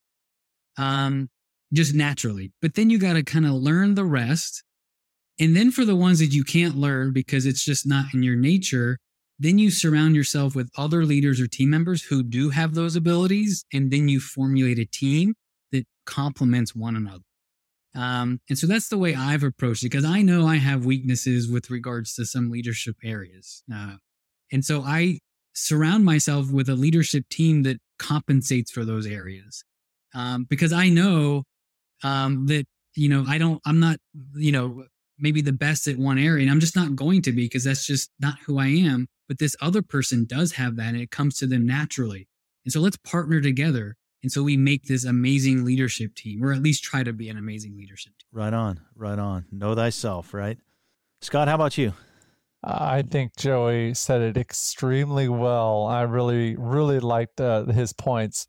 Um, 0.78 1.30
just 1.72 1.96
naturally. 1.96 2.52
But 2.62 2.76
then 2.76 2.90
you 2.90 3.00
got 3.00 3.14
to 3.14 3.24
kind 3.24 3.44
of 3.44 3.54
learn 3.54 3.96
the 3.96 4.04
rest. 4.04 4.62
And 5.40 5.56
then 5.56 5.72
for 5.72 5.84
the 5.84 5.96
ones 5.96 6.20
that 6.20 6.32
you 6.32 6.44
can't 6.44 6.76
learn 6.76 7.12
because 7.12 7.44
it's 7.44 7.64
just 7.64 7.88
not 7.88 8.14
in 8.14 8.22
your 8.22 8.36
nature, 8.36 8.98
then 9.40 9.58
you 9.58 9.72
surround 9.72 10.14
yourself 10.14 10.54
with 10.54 10.70
other 10.78 11.04
leaders 11.04 11.40
or 11.40 11.48
team 11.48 11.70
members 11.70 12.04
who 12.04 12.22
do 12.22 12.50
have 12.50 12.74
those 12.74 12.94
abilities. 12.94 13.64
And 13.72 13.90
then 13.90 14.08
you 14.08 14.20
formulate 14.20 14.78
a 14.78 14.86
team 14.86 15.34
that 15.72 15.86
complements 16.04 16.72
one 16.72 16.94
another. 16.94 17.24
Um, 17.96 18.40
and 18.48 18.58
so 18.58 18.66
that's 18.66 18.88
the 18.88 18.98
way 18.98 19.14
I've 19.14 19.42
approached 19.42 19.82
it 19.82 19.90
because 19.90 20.04
I 20.04 20.20
know 20.20 20.46
I 20.46 20.56
have 20.56 20.84
weaknesses 20.84 21.50
with 21.50 21.70
regards 21.70 22.14
to 22.14 22.26
some 22.26 22.50
leadership 22.50 22.96
areas. 23.02 23.62
Uh, 23.72 23.96
and 24.52 24.64
so 24.64 24.82
I 24.82 25.20
surround 25.54 26.04
myself 26.04 26.50
with 26.52 26.68
a 26.68 26.74
leadership 26.74 27.28
team 27.30 27.62
that 27.62 27.78
compensates 27.98 28.70
for 28.70 28.84
those 28.84 29.06
areas. 29.06 29.64
Um, 30.14 30.44
because 30.48 30.72
I 30.72 30.90
know 30.90 31.44
um, 32.02 32.46
that 32.46 32.66
you 32.94 33.08
know 33.08 33.24
I 33.26 33.38
don't 33.38 33.60
I'm 33.66 33.80
not 33.80 33.98
you 34.34 34.52
know 34.52 34.84
maybe 35.18 35.40
the 35.40 35.52
best 35.52 35.88
at 35.88 35.96
one 35.96 36.18
area 36.18 36.42
and 36.42 36.50
I'm 36.50 36.60
just 36.60 36.76
not 36.76 36.94
going 36.94 37.22
to 37.22 37.32
be 37.32 37.44
because 37.46 37.64
that's 37.64 37.86
just 37.86 38.10
not 38.20 38.38
who 38.46 38.58
I 38.58 38.66
am. 38.66 39.08
But 39.28 39.38
this 39.38 39.56
other 39.60 39.82
person 39.82 40.26
does 40.28 40.52
have 40.52 40.76
that 40.76 40.88
and 40.88 41.00
it 41.00 41.10
comes 41.10 41.36
to 41.38 41.46
them 41.46 41.66
naturally. 41.66 42.28
And 42.64 42.72
so 42.72 42.80
let's 42.80 42.98
partner 42.98 43.40
together. 43.40 43.96
And 44.22 44.32
so 44.32 44.42
we 44.42 44.56
make 44.56 44.84
this 44.84 45.04
amazing 45.04 45.64
leadership 45.64 46.14
team, 46.14 46.42
or 46.42 46.52
at 46.52 46.62
least 46.62 46.82
try 46.82 47.02
to 47.02 47.12
be 47.12 47.28
an 47.28 47.38
amazing 47.38 47.76
leadership 47.76 48.12
team. 48.18 48.26
Right 48.32 48.52
on, 48.52 48.80
right 48.94 49.18
on. 49.18 49.46
Know 49.52 49.74
thyself, 49.74 50.34
right? 50.34 50.58
Scott, 51.20 51.48
how 51.48 51.54
about 51.54 51.78
you? 51.78 51.92
I 52.64 53.02
think 53.02 53.36
Joey 53.36 53.94
said 53.94 54.22
it 54.22 54.36
extremely 54.36 55.28
well. 55.28 55.86
I 55.86 56.02
really, 56.02 56.56
really 56.56 56.98
liked 56.98 57.40
uh, 57.40 57.66
his 57.66 57.92
points. 57.92 58.48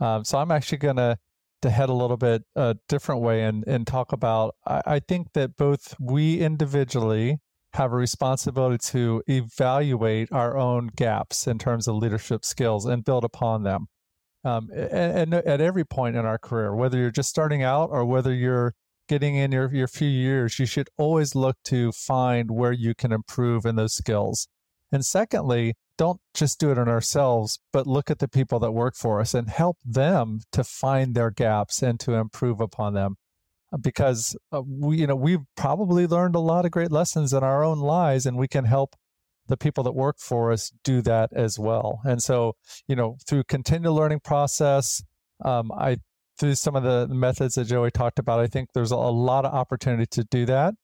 Um, 0.00 0.24
so 0.24 0.38
I'm 0.38 0.50
actually 0.50 0.78
going 0.78 0.96
to 0.96 1.18
to 1.62 1.70
head 1.70 1.88
a 1.88 1.92
little 1.92 2.16
bit 2.16 2.44
a 2.54 2.60
uh, 2.60 2.74
different 2.88 3.20
way 3.20 3.42
and, 3.42 3.64
and 3.66 3.84
talk 3.84 4.12
about 4.12 4.54
I, 4.64 4.80
I 4.86 4.98
think 5.00 5.32
that 5.32 5.56
both 5.56 5.94
we 5.98 6.38
individually 6.38 7.38
have 7.74 7.92
a 7.92 7.96
responsibility 7.96 8.78
to 8.92 9.22
evaluate 9.26 10.30
our 10.32 10.56
own 10.56 10.90
gaps 10.96 11.46
in 11.46 11.58
terms 11.58 11.88
of 11.88 11.96
leadership 11.96 12.44
skills 12.44 12.86
and 12.86 13.04
build 13.04 13.24
upon 13.24 13.62
them. 13.62 13.88
Um, 14.48 14.70
and, 14.72 15.34
and, 15.34 15.34
at 15.34 15.60
every 15.60 15.84
point 15.84 16.16
in 16.16 16.24
our 16.24 16.38
career, 16.38 16.74
whether 16.74 16.96
you're 16.96 17.10
just 17.10 17.28
starting 17.28 17.62
out 17.62 17.90
or 17.90 18.04
whether 18.04 18.32
you're 18.32 18.74
getting 19.08 19.36
in 19.36 19.52
your, 19.52 19.72
your 19.74 19.88
few 19.88 20.08
years, 20.08 20.58
you 20.58 20.66
should 20.66 20.88
always 20.96 21.34
look 21.34 21.56
to 21.64 21.92
find 21.92 22.50
where 22.50 22.72
you 22.72 22.94
can 22.94 23.12
improve 23.12 23.66
in 23.66 23.76
those 23.76 23.94
skills. 23.94 24.48
And 24.90 25.04
secondly, 25.04 25.74
don't 25.98 26.20
just 26.32 26.60
do 26.60 26.70
it 26.70 26.78
on 26.78 26.88
ourselves, 26.88 27.58
but 27.72 27.86
look 27.86 28.10
at 28.10 28.20
the 28.20 28.28
people 28.28 28.58
that 28.60 28.72
work 28.72 28.94
for 28.96 29.20
us 29.20 29.34
and 29.34 29.48
help 29.48 29.76
them 29.84 30.40
to 30.52 30.64
find 30.64 31.14
their 31.14 31.30
gaps 31.30 31.82
and 31.82 31.98
to 32.00 32.14
improve 32.14 32.60
upon 32.60 32.94
them. 32.94 33.16
Uh, 33.72 33.76
because 33.76 34.36
uh, 34.52 34.62
we, 34.64 34.98
you 34.98 35.06
know, 35.06 35.16
we've 35.16 35.44
probably 35.56 36.06
learned 36.06 36.34
a 36.34 36.40
lot 36.40 36.64
of 36.64 36.70
great 36.70 36.92
lessons 36.92 37.32
in 37.32 37.42
our 37.42 37.62
own 37.62 37.80
lives, 37.80 38.24
and 38.24 38.38
we 38.38 38.48
can 38.48 38.64
help 38.64 38.94
the 39.48 39.56
people 39.56 39.84
that 39.84 39.92
work 39.92 40.18
for 40.18 40.52
us 40.52 40.72
do 40.84 41.02
that 41.02 41.30
as 41.32 41.58
well. 41.58 42.00
And 42.04 42.22
so, 42.22 42.54
you 42.86 42.96
know, 42.96 43.16
through 43.26 43.44
continual 43.44 43.94
learning 43.94 44.20
process, 44.20 45.02
um, 45.44 45.72
I 45.72 45.98
through 46.38 46.54
some 46.54 46.76
of 46.76 46.84
the 46.84 47.08
methods 47.08 47.56
that 47.56 47.64
Joey 47.64 47.90
talked 47.90 48.20
about, 48.20 48.38
I 48.38 48.46
think 48.46 48.68
there's 48.72 48.92
a 48.92 48.96
lot 48.96 49.44
of 49.44 49.52
opportunity 49.52 50.06
to 50.12 50.24
do 50.24 50.46
that. 50.46 50.74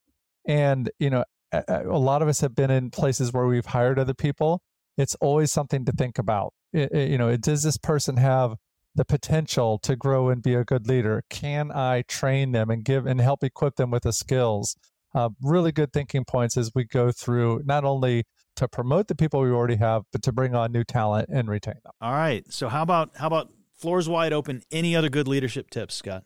And 0.46 0.90
you 0.98 1.10
know, 1.10 1.24
a, 1.52 1.84
a 1.86 1.98
lot 1.98 2.22
of 2.22 2.28
us 2.28 2.40
have 2.40 2.54
been 2.54 2.70
in 2.70 2.90
places 2.90 3.32
where 3.32 3.46
we've 3.46 3.66
hired 3.66 3.98
other 3.98 4.14
people 4.14 4.62
it's 4.96 5.14
always 5.16 5.50
something 5.50 5.84
to 5.84 5.92
think 5.92 6.18
about. 6.18 6.54
It, 6.72 6.92
it, 6.92 7.10
you 7.10 7.18
know, 7.18 7.36
does 7.36 7.62
this 7.62 7.78
person 7.78 8.16
have 8.16 8.54
the 8.94 9.04
potential 9.04 9.78
to 9.80 9.96
grow 9.96 10.28
and 10.28 10.42
be 10.42 10.54
a 10.54 10.64
good 10.64 10.86
leader? 10.86 11.22
Can 11.28 11.72
I 11.72 12.02
train 12.02 12.52
them 12.52 12.70
and 12.70 12.84
give 12.84 13.06
and 13.06 13.20
help 13.20 13.42
equip 13.42 13.76
them 13.76 13.90
with 13.90 14.04
the 14.04 14.12
skills? 14.12 14.76
Uh, 15.14 15.30
really 15.40 15.72
good 15.72 15.92
thinking 15.92 16.24
points 16.24 16.56
as 16.56 16.72
we 16.74 16.84
go 16.84 17.12
through 17.12 17.62
not 17.64 17.84
only 17.84 18.24
to 18.56 18.68
promote 18.68 19.08
the 19.08 19.14
people 19.14 19.40
we 19.40 19.50
already 19.50 19.76
have, 19.76 20.02
but 20.12 20.22
to 20.22 20.32
bring 20.32 20.54
on 20.54 20.72
new 20.72 20.84
talent 20.84 21.28
and 21.28 21.48
retain 21.48 21.74
them. 21.82 21.92
All 22.00 22.12
right. 22.12 22.44
So 22.52 22.68
how 22.68 22.82
about 22.82 23.10
how 23.16 23.26
about 23.26 23.50
floors 23.76 24.08
wide 24.08 24.32
open? 24.32 24.62
Any 24.70 24.94
other 24.94 25.08
good 25.08 25.28
leadership 25.28 25.70
tips, 25.70 25.94
Scott? 25.94 26.24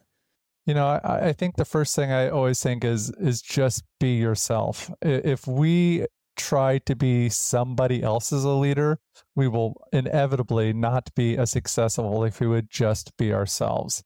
You 0.67 0.75
know, 0.75 0.87
I, 0.87 1.29
I 1.29 1.33
think 1.33 1.57
the 1.57 1.64
first 1.64 1.97
thing 1.97 2.12
I 2.12 2.29
always 2.29 2.62
think 2.62 2.85
is 2.85 3.11
is 3.19 3.41
just 3.41 3.85
be 3.99 4.17
yourself. 4.17 4.91
If 5.01 5.47
we 5.47 6.07
try 6.37 6.79
to 6.79 6.95
be 6.95 7.29
somebody 7.29 8.03
else 8.03 8.33
as 8.33 8.45
a 8.45 8.51
leader, 8.51 8.99
we 9.35 9.49
will 9.49 9.75
inevitably 9.93 10.73
not 10.73 11.11
be 11.14 11.37
as 11.37 11.51
successful 11.51 12.25
if 12.25 12.41
we 12.41 12.47
would 12.47 12.71
just 12.71 13.17
be 13.17 13.33
ourselves. 13.33 14.05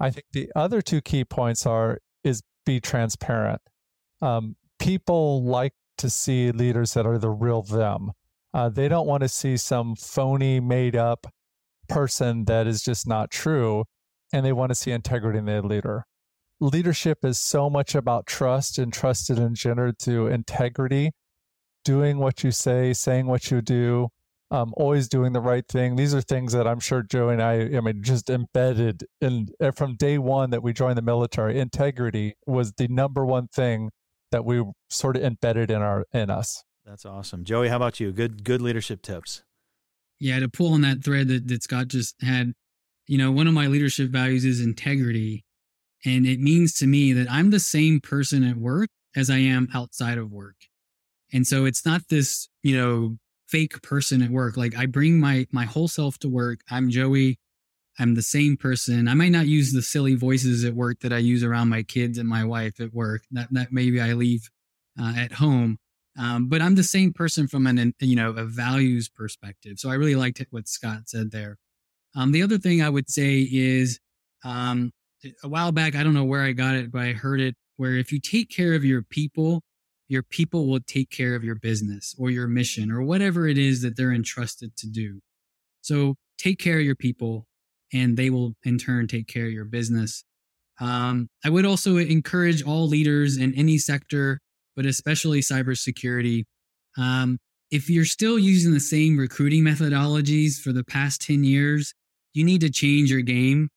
I 0.00 0.10
think 0.10 0.26
the 0.32 0.50
other 0.56 0.82
two 0.82 1.00
key 1.00 1.24
points 1.24 1.66
are 1.66 1.98
is 2.24 2.42
be 2.66 2.80
transparent. 2.80 3.60
Um, 4.22 4.56
people 4.78 5.44
like 5.44 5.72
to 5.98 6.10
see 6.10 6.50
leaders 6.52 6.94
that 6.94 7.06
are 7.06 7.18
the 7.18 7.30
real 7.30 7.62
them. 7.62 8.12
Uh, 8.52 8.68
they 8.68 8.88
don't 8.88 9.06
want 9.06 9.22
to 9.22 9.28
see 9.28 9.56
some 9.56 9.94
phony, 9.94 10.60
made 10.60 10.96
up 10.96 11.26
person 11.88 12.44
that 12.46 12.66
is 12.66 12.82
just 12.82 13.06
not 13.06 13.30
true. 13.30 13.84
and 14.32 14.46
they 14.46 14.52
want 14.52 14.70
to 14.70 14.76
see 14.76 14.92
integrity 14.92 15.38
in 15.40 15.44
their 15.44 15.60
leader. 15.60 16.04
Leadership 16.60 17.24
is 17.24 17.36
so 17.38 17.68
much 17.68 17.96
about 17.96 18.26
trust 18.26 18.78
and 18.78 18.92
trusted 18.92 19.38
and 19.38 19.48
engendered 19.48 19.98
through 19.98 20.28
integrity, 20.28 21.10
doing 21.84 22.18
what 22.18 22.44
you 22.44 22.52
say, 22.52 22.92
saying 22.92 23.26
what 23.26 23.50
you 23.50 23.60
do, 23.60 24.08
um, 24.52 24.72
always 24.76 25.08
doing 25.08 25.32
the 25.32 25.40
right 25.40 25.66
thing. 25.66 25.96
These 25.96 26.14
are 26.14 26.20
things 26.20 26.52
that 26.52 26.66
I'm 26.68 26.78
sure 26.80 27.02
Joe 27.02 27.28
and 27.30 27.42
I, 27.42 27.76
I 27.76 27.80
mean, 27.80 28.02
just 28.02 28.30
embedded 28.30 29.04
in 29.20 29.48
eh, 29.60 29.70
from 29.72 29.96
day 29.96 30.18
one 30.18 30.50
that 30.50 30.62
we 30.62 30.72
joined 30.72 30.98
the 30.98 31.02
military. 31.02 31.58
Integrity 31.58 32.34
was 32.46 32.72
the 32.74 32.86
number 32.86 33.24
one 33.24 33.48
thing 33.48 33.90
that 34.30 34.44
we 34.44 34.62
sort 34.88 35.16
of 35.16 35.22
embedded 35.22 35.70
in 35.70 35.82
our 35.82 36.06
in 36.12 36.30
us. 36.30 36.62
That's 36.84 37.04
awesome, 37.04 37.44
Joey. 37.44 37.68
How 37.68 37.76
about 37.76 38.00
you? 38.00 38.12
Good 38.12 38.44
good 38.44 38.62
leadership 38.62 39.02
tips. 39.02 39.42
Yeah, 40.18 40.40
to 40.40 40.48
pull 40.48 40.74
on 40.74 40.82
that 40.82 41.02
thread 41.02 41.28
that, 41.28 41.48
that 41.48 41.62
Scott 41.62 41.88
just 41.88 42.14
had, 42.22 42.52
you 43.06 43.16
know, 43.16 43.32
one 43.32 43.46
of 43.46 43.54
my 43.54 43.68
leadership 43.68 44.10
values 44.10 44.44
is 44.44 44.60
integrity. 44.60 45.44
And 46.04 46.26
it 46.26 46.40
means 46.40 46.74
to 46.74 46.86
me 46.86 47.12
that 47.14 47.30
I'm 47.30 47.50
the 47.50 47.60
same 47.60 48.00
person 48.00 48.44
at 48.44 48.56
work 48.56 48.88
as 49.16 49.30
I 49.30 49.38
am 49.38 49.68
outside 49.74 50.18
of 50.18 50.30
work. 50.30 50.56
And 51.32 51.46
so 51.46 51.64
it's 51.64 51.86
not 51.86 52.02
this, 52.08 52.48
you 52.62 52.76
know, 52.76 53.16
fake 53.48 53.82
person 53.82 54.22
at 54.22 54.30
work. 54.30 54.56
Like 54.56 54.76
I 54.76 54.86
bring 54.86 55.20
my 55.20 55.46
my 55.52 55.64
whole 55.64 55.88
self 55.88 56.18
to 56.18 56.28
work. 56.28 56.60
I'm 56.70 56.90
Joey. 56.90 57.38
I'm 57.98 58.14
the 58.14 58.22
same 58.22 58.56
person. 58.56 59.08
I 59.08 59.14
might 59.14 59.32
not 59.32 59.46
use 59.46 59.72
the 59.72 59.82
silly 59.82 60.14
voices 60.14 60.64
at 60.64 60.74
work 60.74 61.00
that 61.00 61.12
I 61.12 61.18
use 61.18 61.42
around 61.42 61.68
my 61.68 61.82
kids 61.82 62.18
and 62.18 62.28
my 62.28 62.44
wife 62.44 62.80
at 62.80 62.94
work. 62.94 63.22
That 63.30 63.48
that 63.52 63.72
maybe 63.72 64.00
I 64.00 64.12
leave 64.12 64.48
uh, 65.00 65.14
at 65.16 65.32
home. 65.32 65.78
Um, 66.18 66.48
but 66.48 66.60
I'm 66.60 66.74
the 66.74 66.82
same 66.82 67.12
person 67.12 67.46
from 67.46 67.66
an 67.66 67.94
you 68.00 68.16
know 68.16 68.30
a 68.30 68.44
values 68.44 69.08
perspective. 69.08 69.78
So 69.78 69.90
I 69.90 69.94
really 69.94 70.16
liked 70.16 70.44
what 70.50 70.68
Scott 70.68 71.08
said 71.08 71.30
there. 71.30 71.58
Um, 72.14 72.32
the 72.32 72.42
other 72.42 72.58
thing 72.58 72.82
I 72.82 72.88
would 72.88 73.08
say 73.10 73.48
is 73.50 74.00
um, 74.44 74.92
a 75.42 75.48
while 75.48 75.72
back, 75.72 75.94
I 75.94 76.02
don't 76.02 76.14
know 76.14 76.24
where 76.24 76.42
I 76.42 76.52
got 76.52 76.74
it, 76.74 76.90
but 76.90 77.02
I 77.02 77.12
heard 77.12 77.40
it 77.40 77.54
where 77.76 77.94
if 77.94 78.12
you 78.12 78.20
take 78.20 78.50
care 78.50 78.74
of 78.74 78.84
your 78.84 79.02
people, 79.02 79.62
your 80.08 80.22
people 80.22 80.66
will 80.66 80.80
take 80.80 81.10
care 81.10 81.34
of 81.34 81.44
your 81.44 81.54
business 81.54 82.14
or 82.18 82.30
your 82.30 82.48
mission 82.48 82.90
or 82.90 83.02
whatever 83.02 83.46
it 83.46 83.56
is 83.56 83.82
that 83.82 83.96
they're 83.96 84.12
entrusted 84.12 84.76
to 84.76 84.88
do. 84.88 85.20
So 85.80 86.16
take 86.36 86.58
care 86.58 86.78
of 86.78 86.84
your 86.84 86.96
people 86.96 87.46
and 87.92 88.16
they 88.16 88.30
will 88.30 88.54
in 88.64 88.78
turn 88.78 89.06
take 89.06 89.26
care 89.26 89.46
of 89.46 89.52
your 89.52 89.64
business. 89.64 90.24
Um, 90.80 91.28
I 91.44 91.50
would 91.50 91.66
also 91.66 91.96
encourage 91.98 92.62
all 92.62 92.88
leaders 92.88 93.36
in 93.36 93.54
any 93.54 93.78
sector, 93.78 94.40
but 94.76 94.86
especially 94.86 95.40
cybersecurity. 95.40 96.44
Um, 96.96 97.38
if 97.70 97.90
you're 97.90 98.04
still 98.04 98.38
using 98.38 98.72
the 98.72 98.80
same 98.80 99.16
recruiting 99.18 99.62
methodologies 99.62 100.58
for 100.58 100.72
the 100.72 100.84
past 100.84 101.20
10 101.22 101.44
years, 101.44 101.92
you 102.32 102.44
need 102.44 102.62
to 102.62 102.70
change 102.70 103.10
your 103.10 103.20
game. 103.20 103.68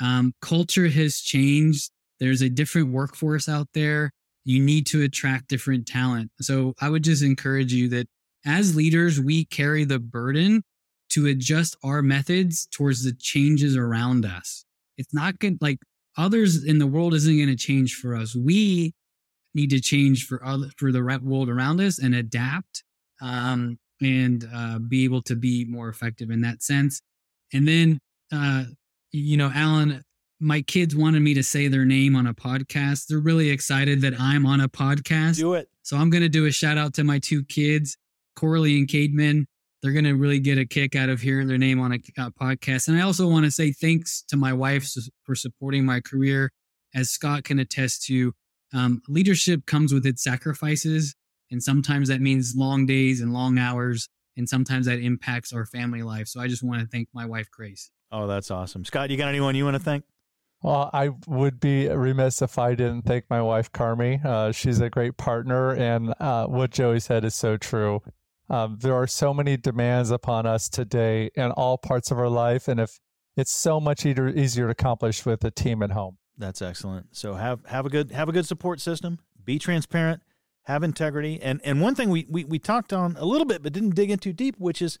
Um, 0.00 0.32
culture 0.42 0.88
has 0.88 1.18
changed. 1.18 1.90
There's 2.20 2.42
a 2.42 2.50
different 2.50 2.88
workforce 2.88 3.48
out 3.48 3.68
there 3.74 4.10
you 4.48 4.58
need 4.58 4.86
to 4.86 5.02
attract 5.02 5.48
different 5.48 5.86
talent. 5.86 6.30
So 6.40 6.72
I 6.80 6.88
would 6.88 7.04
just 7.04 7.22
encourage 7.22 7.70
you 7.70 7.90
that 7.90 8.08
as 8.46 8.74
leaders, 8.74 9.20
we 9.20 9.44
carry 9.44 9.84
the 9.84 9.98
burden 9.98 10.62
to 11.10 11.26
adjust 11.26 11.76
our 11.82 12.02
methods 12.02 12.66
towards 12.70 13.04
the 13.04 13.12
changes 13.12 13.76
around 13.76 14.24
us. 14.24 14.64
It's 14.96 15.14
not 15.14 15.38
good. 15.38 15.58
Like 15.60 15.78
others 16.16 16.64
in 16.64 16.78
the 16.78 16.86
world 16.86 17.14
isn't 17.14 17.36
going 17.36 17.48
to 17.48 17.56
change 17.56 17.94
for 17.94 18.14
us. 18.14 18.34
We 18.34 18.92
need 19.54 19.70
to 19.70 19.80
change 19.80 20.26
for 20.26 20.44
other, 20.44 20.68
for 20.76 20.92
the 20.92 21.02
world 21.22 21.48
around 21.48 21.80
us 21.80 21.98
and 21.98 22.14
adapt, 22.14 22.84
um, 23.20 23.78
and, 24.00 24.48
uh, 24.54 24.78
be 24.78 25.04
able 25.04 25.22
to 25.22 25.34
be 25.34 25.64
more 25.64 25.88
effective 25.88 26.30
in 26.30 26.42
that 26.42 26.62
sense. 26.62 27.00
And 27.52 27.66
then, 27.66 27.98
uh, 28.32 28.64
you 29.10 29.36
know, 29.36 29.50
Allan, 29.54 30.02
my 30.40 30.60
kids 30.62 30.94
wanted 30.94 31.20
me 31.20 31.34
to 31.34 31.42
say 31.42 31.66
their 31.68 31.84
name 31.84 32.14
on 32.14 32.26
a 32.26 32.34
podcast. 32.34 33.06
They're 33.06 33.18
really 33.18 33.50
excited 33.50 34.02
that 34.02 34.20
I'm 34.20 34.46
on 34.46 34.60
a 34.60 34.68
podcast. 34.68 35.38
Do 35.38 35.54
it. 35.54 35.68
So 35.82 35.96
I'm 35.96 36.10
going 36.10 36.22
to 36.22 36.28
do 36.28 36.46
a 36.46 36.52
shout 36.52 36.78
out 36.78 36.94
to 36.94 37.04
my 37.04 37.18
two 37.18 37.42
kids, 37.44 37.96
Corley 38.36 38.78
and 38.78 38.86
Cademan. 38.86 39.46
They're 39.82 39.92
going 39.92 40.04
to 40.04 40.14
really 40.14 40.40
get 40.40 40.58
a 40.58 40.66
kick 40.66 40.96
out 40.96 41.08
of 41.08 41.20
hearing 41.20 41.46
their 41.46 41.58
name 41.58 41.80
on 41.80 41.92
a, 41.92 41.96
a 42.18 42.30
podcast. 42.32 42.88
And 42.88 42.96
I 42.96 43.02
also 43.02 43.28
want 43.28 43.44
to 43.44 43.50
say 43.50 43.72
thanks 43.72 44.22
to 44.28 44.36
my 44.36 44.52
wife 44.52 44.88
for 45.24 45.34
supporting 45.34 45.84
my 45.84 46.00
career. 46.00 46.50
As 46.94 47.10
Scott 47.10 47.44
can 47.44 47.58
attest 47.58 48.04
to, 48.06 48.32
um, 48.74 49.02
leadership 49.08 49.66
comes 49.66 49.92
with 49.92 50.06
its 50.06 50.22
sacrifices. 50.22 51.14
And 51.50 51.62
sometimes 51.62 52.08
that 52.08 52.20
means 52.20 52.54
long 52.56 52.86
days 52.86 53.20
and 53.20 53.32
long 53.32 53.58
hours. 53.58 54.08
And 54.36 54.48
sometimes 54.48 54.86
that 54.86 54.98
impacts 55.00 55.52
our 55.52 55.66
family 55.66 56.02
life. 56.02 56.28
So 56.28 56.40
I 56.40 56.48
just 56.48 56.62
want 56.62 56.80
to 56.80 56.86
thank 56.86 57.08
my 57.12 57.26
wife, 57.26 57.50
Grace. 57.50 57.90
Oh, 58.10 58.26
that's 58.26 58.50
awesome. 58.50 58.84
Scott, 58.84 59.10
you 59.10 59.16
got 59.16 59.28
anyone 59.28 59.54
you 59.54 59.64
want 59.64 59.76
to 59.76 59.82
thank? 59.82 60.04
Well, 60.62 60.90
I 60.92 61.10
would 61.28 61.60
be 61.60 61.88
remiss 61.88 62.42
if 62.42 62.58
I 62.58 62.74
didn't 62.74 63.02
thank 63.02 63.26
my 63.30 63.40
wife, 63.40 63.70
Carmi. 63.70 64.24
Uh, 64.24 64.50
she's 64.50 64.80
a 64.80 64.90
great 64.90 65.16
partner, 65.16 65.72
and 65.72 66.12
uh, 66.18 66.46
what 66.46 66.72
Joey 66.72 66.98
said 66.98 67.24
is 67.24 67.36
so 67.36 67.56
true. 67.56 68.02
Um, 68.50 68.78
there 68.80 68.94
are 68.94 69.06
so 69.06 69.34
many 69.34 69.56
demands 69.56 70.10
upon 70.10 70.46
us 70.46 70.68
today 70.68 71.30
in 71.34 71.50
all 71.52 71.76
parts 71.76 72.10
of 72.10 72.18
our 72.18 72.28
life, 72.28 72.68
and 72.68 72.80
if 72.80 72.98
it's 73.36 73.52
so 73.52 73.78
much 73.78 74.06
easier, 74.06 74.28
easier 74.28 74.66
to 74.66 74.70
accomplish 74.70 75.26
with 75.26 75.44
a 75.44 75.50
team 75.50 75.82
at 75.82 75.90
home. 75.90 76.18
That's 76.38 76.62
excellent. 76.62 77.16
So 77.16 77.34
have 77.34 77.64
have 77.66 77.84
a 77.84 77.88
good 77.88 78.12
have 78.12 78.28
a 78.28 78.32
good 78.32 78.46
support 78.46 78.80
system. 78.80 79.18
Be 79.44 79.58
transparent. 79.58 80.22
Have 80.64 80.82
integrity. 80.82 81.40
And 81.42 81.60
and 81.64 81.80
one 81.80 81.94
thing 81.94 82.10
we 82.10 82.26
we, 82.28 82.44
we 82.44 82.58
talked 82.58 82.92
on 82.92 83.16
a 83.18 83.24
little 83.24 83.46
bit, 83.46 83.62
but 83.62 83.72
didn't 83.72 83.94
dig 83.94 84.10
into 84.10 84.32
deep, 84.32 84.56
which 84.58 84.80
is 84.80 84.98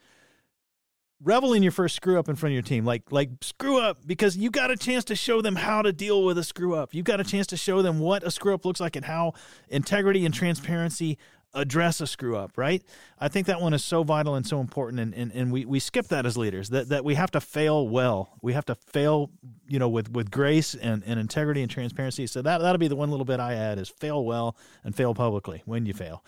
revel 1.22 1.52
in 1.52 1.62
your 1.62 1.72
first 1.72 1.96
screw 1.96 2.18
up 2.18 2.28
in 2.28 2.36
front 2.36 2.52
of 2.52 2.54
your 2.54 2.62
team 2.62 2.84
like 2.84 3.10
like 3.10 3.28
screw 3.40 3.80
up 3.80 4.06
because 4.06 4.36
you 4.36 4.50
got 4.50 4.70
a 4.70 4.76
chance 4.76 5.02
to 5.02 5.16
show 5.16 5.42
them 5.42 5.56
how 5.56 5.82
to 5.82 5.92
deal 5.92 6.22
with 6.22 6.38
a 6.38 6.44
screw 6.44 6.76
up 6.76 6.94
you 6.94 7.02
got 7.02 7.18
a 7.18 7.24
chance 7.24 7.44
to 7.44 7.56
show 7.56 7.82
them 7.82 7.98
what 7.98 8.22
a 8.22 8.30
screw 8.30 8.54
up 8.54 8.64
looks 8.64 8.78
like 8.78 8.94
and 8.94 9.04
how 9.04 9.32
integrity 9.68 10.24
and 10.24 10.32
transparency 10.32 11.18
address 11.54 12.00
a 12.00 12.06
screw 12.06 12.36
up, 12.36 12.56
right? 12.56 12.82
I 13.18 13.28
think 13.28 13.46
that 13.46 13.60
one 13.60 13.74
is 13.74 13.84
so 13.84 14.02
vital 14.02 14.34
and 14.34 14.46
so 14.46 14.60
important, 14.60 15.00
and, 15.00 15.14
and, 15.14 15.32
and 15.32 15.52
we, 15.52 15.64
we 15.64 15.80
skip 15.80 16.08
that 16.08 16.26
as 16.26 16.36
leaders, 16.36 16.68
that, 16.70 16.88
that 16.90 17.04
we 17.04 17.14
have 17.14 17.30
to 17.32 17.40
fail 17.40 17.88
well. 17.88 18.36
We 18.42 18.52
have 18.52 18.64
to 18.66 18.74
fail, 18.74 19.30
you 19.66 19.78
know, 19.78 19.88
with, 19.88 20.10
with 20.12 20.30
grace 20.30 20.74
and, 20.74 21.02
and 21.06 21.18
integrity 21.18 21.62
and 21.62 21.70
transparency. 21.70 22.26
So 22.26 22.42
that, 22.42 22.60
that'll 22.60 22.78
be 22.78 22.88
the 22.88 22.96
one 22.96 23.10
little 23.10 23.24
bit 23.24 23.40
I 23.40 23.54
add 23.54 23.78
is 23.78 23.88
fail 23.88 24.24
well 24.24 24.56
and 24.84 24.94
fail 24.94 25.14
publicly 25.14 25.62
when 25.64 25.86
you 25.86 25.94
fail. 25.94 26.24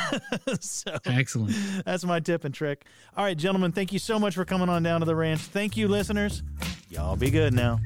so 0.60 0.96
Excellent. 1.04 1.54
That's 1.84 2.04
my 2.04 2.20
tip 2.20 2.44
and 2.44 2.54
trick. 2.54 2.84
All 3.16 3.24
right, 3.24 3.36
gentlemen, 3.36 3.72
thank 3.72 3.92
you 3.92 3.98
so 3.98 4.18
much 4.18 4.34
for 4.34 4.44
coming 4.44 4.68
on 4.68 4.82
down 4.82 5.00
to 5.00 5.06
the 5.06 5.16
ranch. 5.16 5.40
Thank 5.40 5.76
you, 5.76 5.88
listeners. 5.88 6.42
Y'all 6.88 7.16
be 7.16 7.30
good 7.30 7.54
now. 7.54 7.80